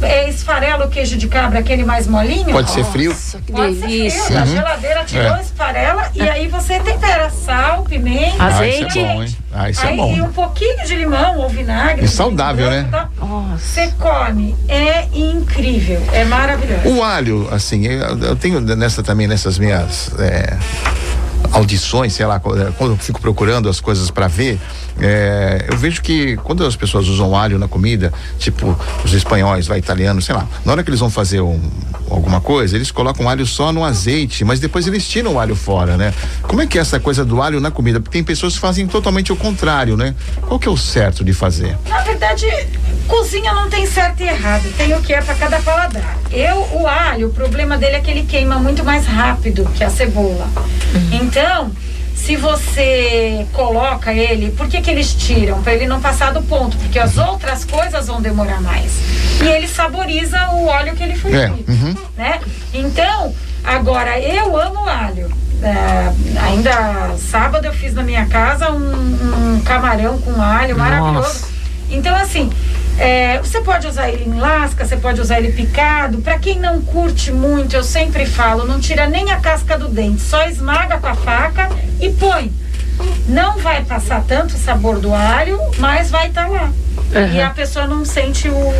é, 0.01 0.29
esfarela 0.29 0.85
o 0.85 0.89
queijo 0.89 1.17
de 1.17 1.27
cabra, 1.27 1.59
aquele 1.59 1.83
mais 1.83 2.07
molinho. 2.07 2.51
pode 2.51 2.69
ser 2.71 2.83
frio. 2.85 3.11
Nossa, 3.11 3.39
que 3.39 3.51
Pode 3.51 3.75
ser 3.75 3.81
frio, 3.81 3.97
delícia. 3.99 4.35
da 4.39 4.45
geladeira 4.45 5.03
tirou, 5.05 5.35
É. 5.35 5.41
esfarela 5.41 6.09
e 6.15 6.21
aí 6.21 6.47
você 6.47 6.79
tempera 6.79 7.29
sal, 7.29 7.83
pimenta, 7.83 8.43
Azeite. 8.43 8.83
Ah, 8.83 8.87
isso 8.87 8.99
é 8.99 9.03
bom, 9.03 9.23
hein? 9.23 9.37
Ah, 9.51 9.69
isso 9.69 9.85
é 9.85 9.89
aí 9.89 9.97
bom. 9.97 10.13
um 10.13 10.31
pouquinho 10.33 10.85
de 10.85 10.95
limão 10.95 11.37
ou 11.39 11.49
vinagre. 11.49 12.05
E 12.05 12.07
saudável, 12.07 12.67
branco, 12.69 12.91
né? 12.91 12.97
tá? 12.99 13.09
Você 13.57 13.91
come, 13.99 14.55
é 14.67 15.05
incrível, 15.13 16.01
é 16.13 16.23
maravilhoso. 16.25 16.87
O 16.89 17.03
alho, 17.03 17.47
assim, 17.51 17.85
eu, 17.87 18.17
eu 18.19 18.35
tenho 18.35 18.59
nessa 18.61 19.01
também, 19.03 19.27
nessas 19.27 19.57
minhas 19.57 20.11
é, 20.19 20.55
audições, 21.51 22.13
sei 22.13 22.25
lá, 22.25 22.39
quando 22.39 22.91
eu 22.93 22.97
fico 22.97 23.19
procurando 23.19 23.69
as 23.69 23.79
coisas 23.79 24.09
para 24.11 24.27
ver, 24.27 24.59
é, 24.99 25.65
eu 25.69 25.77
vejo 25.77 26.01
que 26.01 26.37
quando 26.37 26.65
as 26.65 26.75
pessoas 26.75 27.07
usam 27.07 27.35
alho 27.35 27.57
na 27.57 27.67
comida, 27.67 28.13
tipo 28.37 28.77
os 29.03 29.13
espanhóis, 29.13 29.67
vai 29.67 29.79
italianos, 29.79 30.25
sei 30.25 30.35
lá, 30.35 30.47
na 30.65 30.71
hora 30.71 30.83
que 30.83 30.89
eles 30.89 30.99
vão 30.99 31.09
fazer 31.09 31.41
um, 31.41 31.59
alguma 32.09 32.41
coisa, 32.41 32.75
eles 32.75 32.91
colocam 32.91 33.29
alho 33.29 33.45
só 33.45 33.71
no 33.71 33.83
azeite, 33.83 34.43
mas 34.43 34.59
depois 34.59 34.87
eles 34.87 35.07
tiram 35.07 35.35
o 35.35 35.39
alho 35.39 35.55
fora, 35.55 35.97
né? 35.97 36.13
Como 36.43 36.61
é 36.61 36.67
que 36.67 36.77
é 36.77 36.81
essa 36.81 36.99
coisa 36.99 37.23
do 37.25 37.41
alho 37.41 37.59
na 37.59 37.71
comida? 37.71 37.99
Porque 37.99 38.17
tem 38.17 38.23
pessoas 38.23 38.53
que 38.53 38.59
fazem 38.59 38.87
totalmente 38.87 39.31
o 39.31 39.35
contrário, 39.35 39.95
né? 39.95 40.15
Qual 40.41 40.59
que 40.59 40.67
é 40.67 40.71
o 40.71 40.77
certo 40.77 41.23
de 41.23 41.33
fazer? 41.33 41.77
Na 41.87 42.01
verdade, 42.01 42.45
cozinha 43.07 43.53
não 43.53 43.69
tem 43.69 43.85
certo 43.85 44.21
e 44.21 44.27
errado, 44.27 44.71
tem 44.77 44.93
o 44.93 45.01
que 45.01 45.13
é 45.13 45.21
para 45.21 45.35
cada 45.35 45.59
paladar. 45.59 46.17
Eu, 46.31 46.57
o 46.73 46.87
alho, 46.87 47.27
o 47.27 47.31
problema 47.31 47.77
dele 47.77 47.95
é 47.95 47.99
que 47.99 48.11
ele 48.11 48.23
queima 48.23 48.59
muito 48.59 48.83
mais 48.83 49.05
rápido 49.05 49.65
que 49.75 49.83
a 49.83 49.89
cebola. 49.89 50.47
Então, 51.11 51.38
se 51.39 51.89
se 52.15 52.35
você 52.35 53.47
coloca 53.53 54.13
ele, 54.13 54.51
por 54.51 54.67
que, 54.67 54.81
que 54.81 54.91
eles 54.91 55.13
tiram? 55.13 55.63
Para 55.63 55.73
ele 55.73 55.87
não 55.87 55.99
passar 55.99 56.31
do 56.31 56.43
ponto, 56.43 56.77
porque 56.77 56.99
as 56.99 57.17
outras 57.17 57.65
coisas 57.65 58.05
vão 58.07 58.21
demorar 58.21 58.61
mais. 58.61 58.91
E 59.41 59.47
ele 59.47 59.67
saboriza 59.67 60.37
o 60.51 60.65
óleo 60.67 60.95
que 60.95 61.01
ele 61.01 61.15
foi 61.15 61.33
É, 61.33 61.47
frito, 61.47 61.71
uhum. 61.71 61.95
né? 62.17 62.39
Então, 62.73 63.33
agora 63.63 64.19
eu 64.19 64.55
amo 64.59 64.87
alho. 64.87 65.31
É, 65.63 66.13
ainda 66.41 67.15
sábado 67.17 67.65
eu 67.65 67.73
fiz 67.73 67.93
na 67.93 68.03
minha 68.03 68.25
casa 68.27 68.71
um, 68.71 69.55
um 69.55 69.61
camarão 69.61 70.19
com 70.19 70.39
alho 70.41 70.77
maravilhoso. 70.77 71.47
Então, 71.89 72.15
assim, 72.15 72.49
é, 72.97 73.39
você 73.39 73.61
pode 73.61 73.87
usar 73.87 74.09
ele 74.09 74.25
em 74.25 74.39
lasca, 74.39 74.85
você 74.85 74.97
pode 74.97 75.19
usar 75.21 75.39
ele 75.39 75.51
picado. 75.51 76.19
Para 76.19 76.37
quem 76.37 76.59
não 76.59 76.81
curte 76.81 77.31
muito, 77.31 77.75
eu 77.75 77.83
sempre 77.83 78.25
falo, 78.25 78.65
não 78.65 78.79
tira 78.79 79.07
nem 79.07 79.31
a 79.31 79.37
casca 79.37 79.77
do 79.77 79.87
dente, 79.87 80.21
só 80.21 80.45
esmaga 80.47 80.97
com 80.97 81.07
a 81.07 81.15
faca 81.15 81.69
e 81.99 82.09
põe. 82.09 82.51
Não 83.27 83.57
vai 83.59 83.83
passar 83.85 84.23
tanto 84.27 84.55
o 84.55 84.57
sabor 84.57 84.99
do 84.99 85.13
alho, 85.13 85.57
mas 85.77 86.11
vai 86.11 86.27
estar 86.27 86.49
lá. 86.49 86.71
Uhum. 87.15 87.33
E 87.33 87.41
a 87.41 87.49
pessoa 87.49 87.87
não 87.87 88.03
sente 88.05 88.49
o 88.49 88.73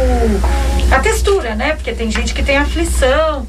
a 0.91 0.99
textura, 0.99 1.55
né? 1.55 1.73
Porque 1.73 1.93
tem 1.93 2.11
gente 2.11 2.33
que 2.33 2.43
tem 2.43 2.57
aflição. 2.57 3.47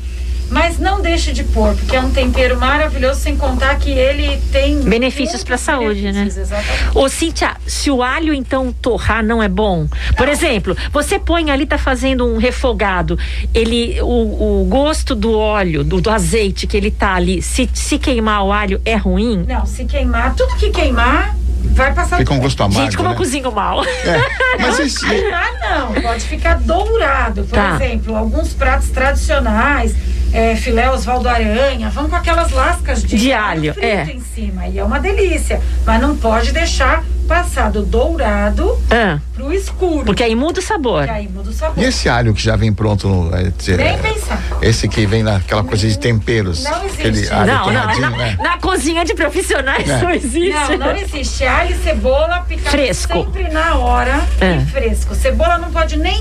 Mas 0.50 0.78
não 0.78 1.00
deixe 1.00 1.32
de 1.32 1.44
pôr, 1.44 1.74
porque 1.76 1.94
é 1.94 2.00
um 2.00 2.10
tempero 2.10 2.58
maravilhoso, 2.58 3.20
sem 3.20 3.36
contar 3.36 3.76
que 3.76 3.90
ele 3.90 4.36
tem 4.50 4.80
Benefícios 4.80 5.44
pra 5.44 5.52
muitos 5.52 5.64
saúde, 5.64 6.02
né? 6.02 6.12
benefícios, 6.12 6.50
Exatamente. 6.50 6.98
Ô, 6.98 7.08
Cíntia, 7.08 7.56
se 7.66 7.90
o 7.90 8.02
alho 8.02 8.34
então 8.34 8.72
torrar 8.72 9.24
não 9.24 9.42
é 9.42 9.48
bom? 9.48 9.86
Por 10.16 10.28
exemplo, 10.28 10.76
você 10.92 11.18
põe 11.18 11.50
ali, 11.50 11.66
tá 11.66 11.78
fazendo 11.78 12.26
um 12.26 12.36
refogado, 12.36 13.18
ele, 13.54 14.00
o, 14.02 14.62
o 14.62 14.64
gosto 14.68 15.14
do 15.14 15.38
óleo, 15.38 15.84
do, 15.84 16.00
do 16.00 16.10
azeite 16.10 16.66
que 16.66 16.76
ele 16.76 16.90
tá 16.90 17.14
ali, 17.14 17.40
se, 17.40 17.70
se 17.72 17.98
queimar 17.98 18.44
o 18.44 18.52
alho 18.52 18.80
é 18.84 18.96
ruim? 18.96 19.44
Não, 19.46 19.64
se 19.64 19.84
queimar, 19.84 20.34
tudo 20.34 20.56
que 20.56 20.70
queimar 20.70 21.36
vai 21.62 21.92
passar 21.94 22.16
Fica 22.18 22.32
um 22.34 22.38
gosto 22.40 22.62
amargo, 22.62 22.82
Gente, 22.82 22.96
como 22.96 23.08
né? 23.08 23.14
eu 23.14 23.18
cozinho 23.18 23.52
mal. 23.52 23.84
É, 23.84 24.58
mas 24.60 24.78
esse, 24.80 25.04
Ah, 25.32 25.88
não, 25.94 26.02
pode 26.02 26.24
ficar 26.24 26.58
dourado. 26.58 27.44
Por 27.44 27.54
Tá. 27.56 27.74
exemplo, 27.76 28.16
alguns 28.16 28.52
pratos 28.52 28.90
tradicionais, 28.90 29.94
é, 30.32 30.54
filé 30.56 30.90
Osvaldo 30.90 31.28
Aranha, 31.28 31.88
vão 31.90 32.08
com 32.08 32.16
aquelas 32.16 32.50
lascas 32.52 33.02
de, 33.02 33.16
De 33.16 33.32
alho, 33.32 33.72
frito 33.74 33.86
é. 33.86 34.04
em 34.12 34.20
cima. 34.20 34.66
E 34.68 34.78
é 34.78 34.84
uma 34.84 34.98
delícia. 35.00 35.60
Mas 35.86 36.00
não 36.00 36.16
pode 36.16 36.52
deixar 36.52 37.04
passar 37.30 37.70
do 37.70 37.82
dourado 37.82 38.76
Ah, 38.90 39.20
pro 39.34 39.52
escuro. 39.52 40.04
porque 40.04 40.24
aí 40.24 40.34
muda 40.34 40.58
o 40.58 40.62
sabor. 40.62 41.04
que 41.04 41.10
aí 41.10 41.28
muda 41.28 41.48
o 41.50 41.52
sabor. 41.52 41.80
e 41.80 41.86
esse 41.86 42.08
alho 42.08 42.34
que 42.34 42.42
já 42.42 42.56
vem 42.56 42.72
pronto 42.72 43.06
no. 43.06 43.32
é, 43.32 43.42
é, 43.68 43.76
Nem 43.76 43.98
pensar. 43.98 44.42
Esse 44.60 44.88
que 44.88 45.06
vem 45.06 45.22
naquela 45.22 45.62
coisa 45.62 45.86
de 45.86 45.96
temperos. 45.96 46.64
Não 46.64 46.84
existe. 46.84 47.30
Não, 47.32 47.46
não, 47.46 47.72
na, 47.72 48.10
né? 48.10 48.36
na 48.42 48.58
cozinha 48.58 49.04
de 49.04 49.14
profissionais 49.14 49.88
É. 49.88 50.02
não 50.02 50.10
existe. 50.10 50.50
Não, 50.76 50.76
não 50.88 50.96
existe. 50.96 51.44
Alho 51.44 51.70
e 51.70 51.78
cebola 51.78 52.40
picado 52.48 52.70
Fresco. 52.70 53.12
sempre 53.24 53.48
na 53.48 53.76
hora 53.76 54.20
É. 54.40 54.56
e 54.56 54.66
fresco. 54.66 55.14
Cebola 55.14 55.56
não 55.58 55.70
pode 55.70 55.96
nem 55.96 56.20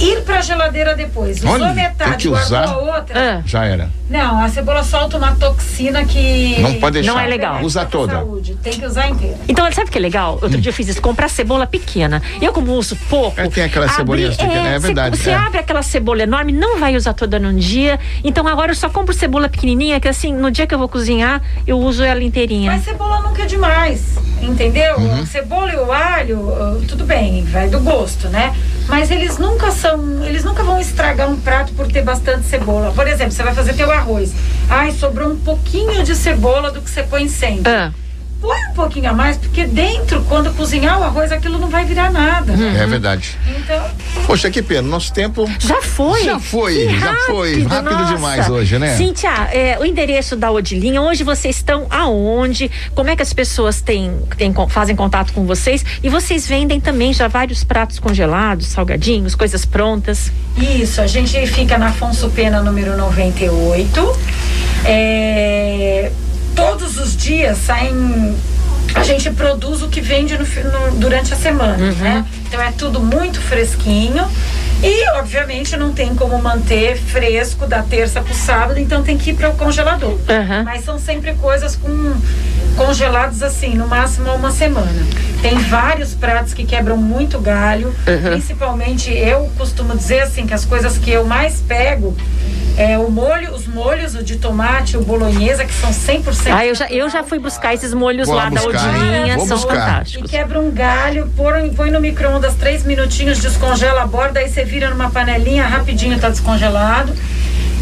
ir 0.00 0.22
pra 0.22 0.40
geladeira 0.40 0.94
depois. 0.94 1.38
Usou 1.38 1.50
Olha, 1.52 1.72
metade, 1.74 2.10
tem 2.10 2.18
que 2.18 2.28
guardou 2.28 2.46
usar. 2.46 2.64
a 2.64 2.78
outra. 2.78 3.38
Ah, 3.38 3.42
Já 3.44 3.64
era. 3.64 3.90
Não, 4.08 4.42
a 4.42 4.48
cebola 4.48 4.82
solta 4.82 5.16
uma 5.18 5.36
toxina 5.36 6.04
que. 6.04 6.56
Não 6.60 6.74
pode 6.74 6.94
deixar. 6.94 7.12
Não 7.12 7.20
é 7.20 7.26
legal. 7.28 7.62
Usa 7.62 7.84
toda. 7.84 8.14
Saúde. 8.14 8.56
Tem 8.60 8.72
que 8.72 8.84
usar 8.84 9.08
inteira. 9.08 9.36
Então, 9.48 9.70
sabe 9.72 9.88
o 9.88 9.92
que 9.92 9.98
é 9.98 10.00
legal? 10.00 10.38
Outro 10.42 10.60
dia 10.60 10.70
eu 10.70 10.74
fiz 10.74 10.88
isso, 10.88 11.00
comprar 11.00 11.28
cebola 11.28 11.64
pequena. 11.66 12.20
Eu, 12.42 12.52
como 12.52 12.72
uso 12.72 12.96
pouco. 13.08 13.40
É, 13.40 13.48
tem 13.48 13.62
aquelas 13.64 13.92
cebolinhas 13.92 14.36
pequenas, 14.36 14.66
é 14.66 14.80
cê- 14.80 14.86
verdade, 14.86 15.16
Você 15.16 15.30
é. 15.30 15.34
abre 15.34 15.58
aquela 15.58 15.82
cebola 15.82 16.22
enorme, 16.24 16.52
não 16.52 16.78
vai 16.80 16.96
usar 16.96 17.12
toda 17.14 17.38
num 17.38 17.54
dia. 17.54 18.00
Então 18.24 18.46
agora 18.48 18.72
eu 18.72 18.76
só 18.76 18.88
compro 18.90 19.14
cebola 19.14 19.48
pequenininha, 19.48 20.00
que 20.00 20.08
assim, 20.08 20.32
no 20.34 20.50
dia 20.50 20.66
que 20.66 20.74
eu 20.74 20.78
vou 20.78 20.88
cozinhar, 20.88 21.40
eu 21.64 21.78
uso 21.78 22.02
ela 22.02 22.22
inteirinha. 22.22 22.72
Mas 22.72 22.82
cebola 22.84 23.20
nunca 23.20 23.42
é 23.44 23.46
demais, 23.46 24.16
entendeu? 24.42 24.96
Uhum. 24.96 25.20
A 25.22 25.26
cebola 25.26 25.72
e 25.72 25.76
o 25.76 25.92
alho, 25.92 26.52
ah, 26.52 26.80
tudo 26.88 27.04
bem, 27.04 27.44
vai 27.44 27.68
do 27.68 27.78
gosto, 27.78 28.28
né? 28.28 28.52
Mas 28.88 29.10
eles 29.10 29.38
nunca 29.38 29.70
são, 29.70 29.89
eles 30.24 30.44
nunca 30.44 30.62
vão 30.62 30.80
estragar 30.80 31.28
um 31.28 31.40
prato 31.40 31.72
por 31.72 31.86
ter 31.86 32.02
bastante 32.02 32.46
cebola. 32.46 32.92
Por 32.92 33.06
exemplo, 33.06 33.32
você 33.32 33.42
vai 33.42 33.54
fazer 33.54 33.74
teu 33.74 33.90
arroz. 33.90 34.32
Ai, 34.68 34.92
sobrou 34.92 35.30
um 35.30 35.38
pouquinho 35.38 36.02
de 36.04 36.14
cebola 36.14 36.70
do 36.70 36.80
que 36.80 36.90
você 36.90 37.02
põe 37.02 37.28
sempre. 37.28 37.70
Ah, 37.70 37.92
Põe 38.40 38.58
um 38.70 38.74
pouquinho 38.74 39.10
a 39.10 39.12
mais, 39.12 39.36
porque 39.36 39.64
dentro, 39.66 40.24
quando 40.28 40.50
cozinhar 40.54 40.98
o 40.98 41.04
arroz, 41.04 41.30
aquilo 41.30 41.58
não 41.58 41.68
vai 41.68 41.84
virar 41.84 42.10
nada. 42.10 42.52
Uhum. 42.54 42.76
É 42.76 42.86
verdade. 42.86 43.36
Então, 43.46 43.84
Poxa, 44.26 44.50
que 44.50 44.62
pena. 44.62 44.82
Nosso 44.82 45.12
tempo. 45.12 45.48
já 45.58 45.82
foi? 45.82 46.24
Já 46.24 46.38
foi, 46.40 46.86
Que 46.86 46.98
já 46.98 47.14
foi. 47.26 47.62
Rápido 47.64 47.92
nossa. 47.98 48.14
demais 48.14 48.48
hoje, 48.48 48.78
né? 48.78 48.96
Cíntia, 48.96 49.30
é, 49.52 49.78
o 49.78 49.84
endereço 49.84 50.36
da 50.36 50.50
Odilinha, 50.50 51.02
hoje 51.02 51.22
vocês 51.22 51.56
estão 51.56 51.86
aonde? 51.90 52.70
Como 52.94 53.10
é 53.10 53.16
que 53.16 53.22
as 53.22 53.32
pessoas 53.32 53.82
têm, 53.82 54.16
têm, 54.38 54.54
fazem 54.68 54.96
contato 54.96 55.32
com 55.34 55.44
vocês? 55.44 55.84
E 56.02 56.08
vocês 56.08 56.46
vendem 56.48 56.80
também 56.80 57.12
já 57.12 57.28
vários 57.28 57.62
pratos 57.62 57.98
congelados, 57.98 58.68
salgadinhos, 58.68 59.34
coisas 59.34 59.66
prontas. 59.66 60.32
Isso, 60.56 61.00
a 61.00 61.06
gente 61.06 61.46
fica 61.46 61.76
na 61.76 61.88
Afonso 61.88 62.30
Pena 62.30 62.62
número 62.62 62.96
98. 62.96 64.18
É, 64.84 66.10
todos 66.54 66.98
os 66.98 67.16
dias 67.16 67.58
saem. 67.58 68.36
A 68.94 69.04
gente 69.04 69.30
produz 69.30 69.82
o 69.82 69.88
que 69.88 70.00
vende 70.00 70.36
no 70.36 70.44
no- 70.44 70.96
durante 70.98 71.32
a 71.32 71.36
semana, 71.36 71.92
né? 71.92 72.24
Então 72.48 72.60
é 72.60 72.72
tudo 72.72 73.00
muito 73.00 73.40
fresquinho. 73.40 74.26
E, 74.82 75.08
obviamente, 75.10 75.76
não 75.76 75.92
tem 75.92 76.14
como 76.14 76.40
manter 76.40 76.96
fresco 76.96 77.66
da 77.66 77.82
terça 77.82 78.22
pro 78.22 78.34
sábado, 78.34 78.80
então 78.80 79.02
tem 79.02 79.16
que 79.18 79.30
ir 79.30 79.34
para 79.34 79.50
o 79.50 79.54
congelador. 79.54 80.18
Aham. 80.28 80.62
Mas 80.64 80.84
são 80.84 80.98
sempre 80.98 81.34
coisas 81.34 81.76
com 81.76 82.14
congelados 82.76 83.42
assim, 83.42 83.74
no 83.74 83.86
máximo 83.86 84.32
uma 84.34 84.50
semana. 84.50 85.06
Tem 85.42 85.56
vários 85.58 86.14
pratos 86.14 86.54
que 86.54 86.64
quebram 86.64 86.96
muito 86.96 87.38
galho. 87.38 87.94
Principalmente 88.30 89.12
eu 89.12 89.50
costumo 89.58 89.94
dizer 89.96 90.20
assim 90.20 90.46
que 90.46 90.54
as 90.54 90.64
coisas 90.64 90.96
que 90.98 91.10
eu 91.10 91.24
mais 91.26 91.60
pego 91.60 92.16
é 92.76 92.98
o 92.98 93.10
molho, 93.10 93.52
os 93.54 93.66
molhos, 93.66 94.14
o 94.14 94.22
de 94.22 94.36
tomate, 94.36 94.96
o 94.96 95.02
bolonhesa, 95.02 95.64
que 95.64 95.72
são 95.72 95.90
100% 95.90 96.50
Ah, 96.52 96.64
eu 96.66 96.74
já, 96.74 96.86
eu 96.88 97.08
já 97.10 97.22
fui 97.22 97.38
buscar 97.38 97.74
esses 97.74 97.92
molhos 97.92 98.26
Vou 98.26 98.36
lá 98.36 98.44
lá 98.44 98.50
da 98.50 98.60
buscar, 98.62 98.88
Odilinha, 98.88 99.36
vou 99.36 99.46
são 99.46 99.56
buscar. 99.56 99.74
e 99.74 99.78
fantásticos. 99.80 100.30
quebra 100.30 100.60
um 100.60 100.70
galho, 100.70 101.30
põe, 101.36 101.70
põe 101.74 101.90
no 101.90 102.00
micro-ondas 102.00 102.54
três 102.54 102.84
minutinhos, 102.84 103.38
descongela 103.40 104.02
a 104.02 104.06
borda, 104.06 104.40
aí 104.40 104.48
você 104.48 104.64
vira 104.64 104.90
numa 104.90 105.10
panelinha, 105.10 105.66
rapidinho 105.66 106.18
tá 106.18 106.28
descongelado. 106.30 107.12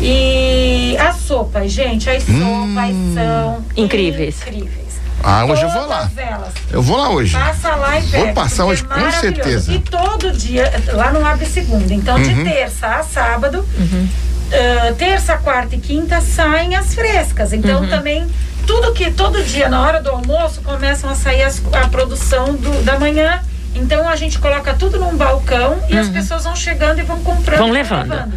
E 0.00 0.96
as 0.98 1.16
sopas, 1.16 1.72
gente, 1.72 2.08
as 2.08 2.22
sopas 2.22 2.94
são 3.14 3.64
Incríveis. 3.76 4.40
incríveis. 4.42 4.78
Ah, 5.22 5.44
hoje 5.44 5.62
eu 5.62 5.68
vou 5.70 5.86
lá. 5.88 6.02
Todas 6.08 6.18
elas. 6.18 6.52
Eu 6.70 6.80
vou 6.82 6.96
lá 6.96 7.10
hoje. 7.10 7.36
Passa 7.36 7.74
lá 7.74 7.98
e 7.98 8.02
Vou 8.02 8.20
pega. 8.20 8.32
passar 8.34 8.64
porque 8.64 8.70
hoje, 8.72 8.82
é 8.82 8.86
com 8.86 9.00
maravilhoso. 9.00 9.20
certeza. 9.20 9.72
E 9.72 9.78
todo 9.80 10.30
dia, 10.30 10.72
lá 10.92 11.10
não 11.10 11.26
abre 11.26 11.44
segunda. 11.46 11.92
Então, 11.92 12.14
Uhum. 12.16 12.22
de 12.22 12.44
terça 12.44 12.86
a 12.86 13.02
sábado, 13.02 13.66
ah, 14.52 14.92
terça, 14.96 15.36
quarta 15.38 15.76
e 15.76 15.78
quinta 15.78 16.20
saem 16.20 16.74
as 16.76 16.94
frescas. 16.94 17.52
Então, 17.52 17.82
Uhum. 17.82 17.88
também, 17.88 18.26
tudo 18.66 18.92
que 18.92 19.10
todo 19.10 19.42
dia, 19.42 19.68
na 19.68 19.80
hora 19.82 20.02
do 20.02 20.10
almoço, 20.10 20.60
começam 20.62 21.08
a 21.10 21.14
sair 21.14 21.42
as- 21.42 21.62
a 21.72 21.88
produção 21.88 22.54
do- 22.54 22.82
da 22.84 22.98
manhã. 22.98 23.40
Então, 23.74 24.08
a 24.08 24.16
gente 24.16 24.38
coloca 24.38 24.74
tudo 24.74 24.98
num 24.98 25.16
balcão 25.16 25.78
e 25.88 25.96
as 25.96 26.08
pessoas 26.08 26.44
vão 26.44 26.56
chegando 26.56 26.98
e 26.98 27.02
vão 27.02 27.20
comprando. 27.20 27.58
Vão 27.58 27.68
e 27.68 27.72
levando. 27.72 28.32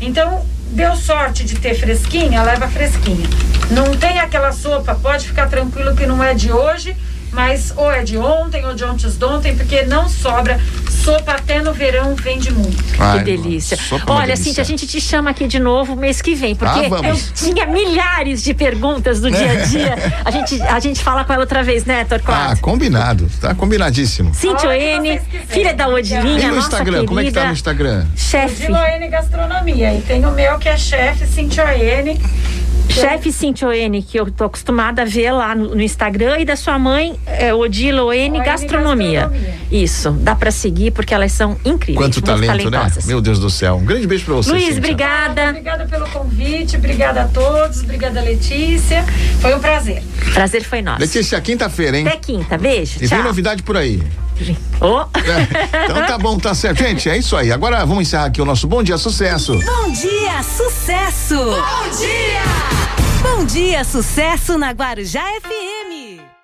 Então, 0.00 0.44
deu 0.70 0.94
sorte 0.94 1.44
de 1.44 1.56
ter 1.56 1.74
fresquinha, 1.74 2.42
leva 2.42 2.68
fresquinha. 2.68 3.28
Não 3.70 3.94
tem 3.96 4.20
aquela 4.20 4.52
sopa, 4.52 4.94
pode 4.94 5.26
ficar 5.26 5.48
tranquilo 5.48 5.96
que 5.96 6.06
não 6.06 6.22
é 6.22 6.34
de 6.34 6.52
hoje, 6.52 6.94
mas 7.32 7.72
ou 7.76 7.90
é 7.90 8.02
de 8.02 8.16
ontem 8.16 8.64
ou 8.66 8.74
de 8.74 8.84
antes 8.84 9.16
de 9.16 9.24
ontem, 9.24 9.56
porque 9.56 9.82
não 9.82 10.08
sobra. 10.08 10.58
Sopa 10.90 11.32
até 11.32 11.62
no 11.62 11.72
verão 11.72 12.14
vende 12.14 12.52
muito. 12.52 12.76
Ai, 12.98 13.18
que 13.20 13.24
delícia. 13.24 13.76
é 13.76 14.10
Olha, 14.10 14.26
delícia. 14.26 14.44
Cíntia, 14.44 14.62
a 14.62 14.66
gente 14.66 14.86
te 14.86 15.00
chama 15.00 15.30
aqui 15.30 15.46
de 15.46 15.58
novo 15.58 15.94
mês 15.96 16.20
que 16.20 16.34
vem, 16.34 16.54
porque 16.54 16.80
Ah, 16.80 17.08
eu 17.08 17.16
tinha 17.34 17.66
milhares 17.66 18.42
de 18.42 18.52
perguntas 18.52 19.20
do 19.20 19.30
dia 19.30 19.52
a 19.52 19.54
dia. 19.64 19.94
A 20.24 20.30
gente, 20.30 20.60
a 20.62 20.80
gente 20.80 21.02
fala 21.02 21.24
com 21.24 21.32
ela 21.32 21.42
outra 21.42 21.62
vez, 21.62 21.84
né, 21.84 22.00
Ah, 22.00 22.04
Torquato? 22.04 22.60
combinado. 22.60 23.28
Tá 23.40 23.54
combinadíssimo. 23.54 24.34
Vocês 24.34 24.52
quiserem. 24.54 25.20
filha 25.48 25.72
da 25.74 25.84
E 25.88 25.92
Odilinha, 25.92 26.48
no 26.48 26.56
nossa 26.56 26.68
Instagram? 26.68 26.84
querida, 26.92 27.06
Como 27.08 27.20
é 27.20 27.24
que 27.24 27.32
tá 27.32 27.46
no 27.46 27.52
Instagram? 27.52 28.06
chefe, 28.16 28.66
De 28.66 28.72
Loene 28.72 29.08
Gastronomia. 29.08 29.94
E 29.94 30.02
tem 30.02 30.24
o 30.26 30.32
meu 30.32 30.58
que 30.58 30.68
é 30.68 30.76
chefe, 30.76 31.26
Cintia 31.26 31.64
Oene. 31.64 32.20
Chefe 32.88 33.32
Cíntia 33.32 33.68
Oene, 33.68 34.02
que 34.02 34.18
eu 34.18 34.30
tô 34.30 34.44
acostumada 34.44 35.02
a 35.02 35.04
ver 35.04 35.32
lá 35.32 35.54
no, 35.54 35.74
no 35.74 35.82
Instagram, 35.82 36.38
e 36.38 36.44
da 36.44 36.56
sua 36.56 36.78
mãe, 36.78 37.18
é, 37.26 37.52
Odila 37.52 38.04
Oene 38.04 38.38
Gastronomia. 38.40 39.28
Gastronomia. 39.28 39.58
Isso, 39.70 40.10
dá 40.12 40.34
pra 40.34 40.50
seguir, 40.50 40.90
porque 40.90 41.12
elas 41.12 41.32
são 41.32 41.56
incríveis. 41.64 41.96
Quanto 41.98 42.14
muito 42.14 42.26
talento, 42.26 42.70
né? 42.70 42.90
Meu 43.04 43.20
Deus 43.20 43.38
do 43.38 43.50
céu. 43.50 43.76
Um 43.76 43.84
grande 43.84 44.06
beijo 44.06 44.24
pra 44.24 44.34
você. 44.34 44.50
Luiz, 44.50 44.64
Cíntia. 44.64 44.78
obrigada. 44.78 45.50
Obrigada 45.50 45.86
pelo 45.86 46.08
convite, 46.08 46.76
obrigada 46.76 47.22
a 47.22 47.28
todos, 47.28 47.82
obrigada 47.82 48.20
Letícia. 48.20 49.04
Foi 49.40 49.54
um 49.54 49.60
prazer. 49.60 50.02
Prazer 50.32 50.64
foi 50.64 50.82
nosso. 50.82 51.00
Letícia, 51.00 51.40
quinta-feira, 51.40 51.98
hein? 51.98 52.06
Até 52.06 52.16
quinta, 52.16 52.56
beijo. 52.56 52.98
E 53.00 53.08
tchau. 53.08 53.18
vem 53.18 53.26
novidade 53.26 53.62
por 53.62 53.76
aí. 53.76 54.02
Ô. 54.80 55.00
É. 55.00 55.84
Então 55.84 56.06
tá 56.06 56.16
bom, 56.18 56.38
tá 56.38 56.54
certo. 56.54 56.78
Gente, 56.78 57.08
é 57.08 57.16
isso 57.18 57.36
aí. 57.36 57.50
Agora 57.50 57.84
vamos 57.84 58.02
encerrar 58.02 58.26
aqui 58.26 58.40
o 58.40 58.44
nosso 58.44 58.66
Bom 58.66 58.82
Dia 58.82 58.96
Sucesso. 58.96 59.52
Bom 59.52 59.90
dia, 59.92 60.42
sucesso! 60.42 61.34
Bom 61.34 61.98
dia! 61.98 62.77
Bom 63.22 63.44
dia, 63.44 63.82
sucesso 63.82 64.56
na 64.56 64.70
Guarujá 64.70 65.24
FM. 65.40 65.87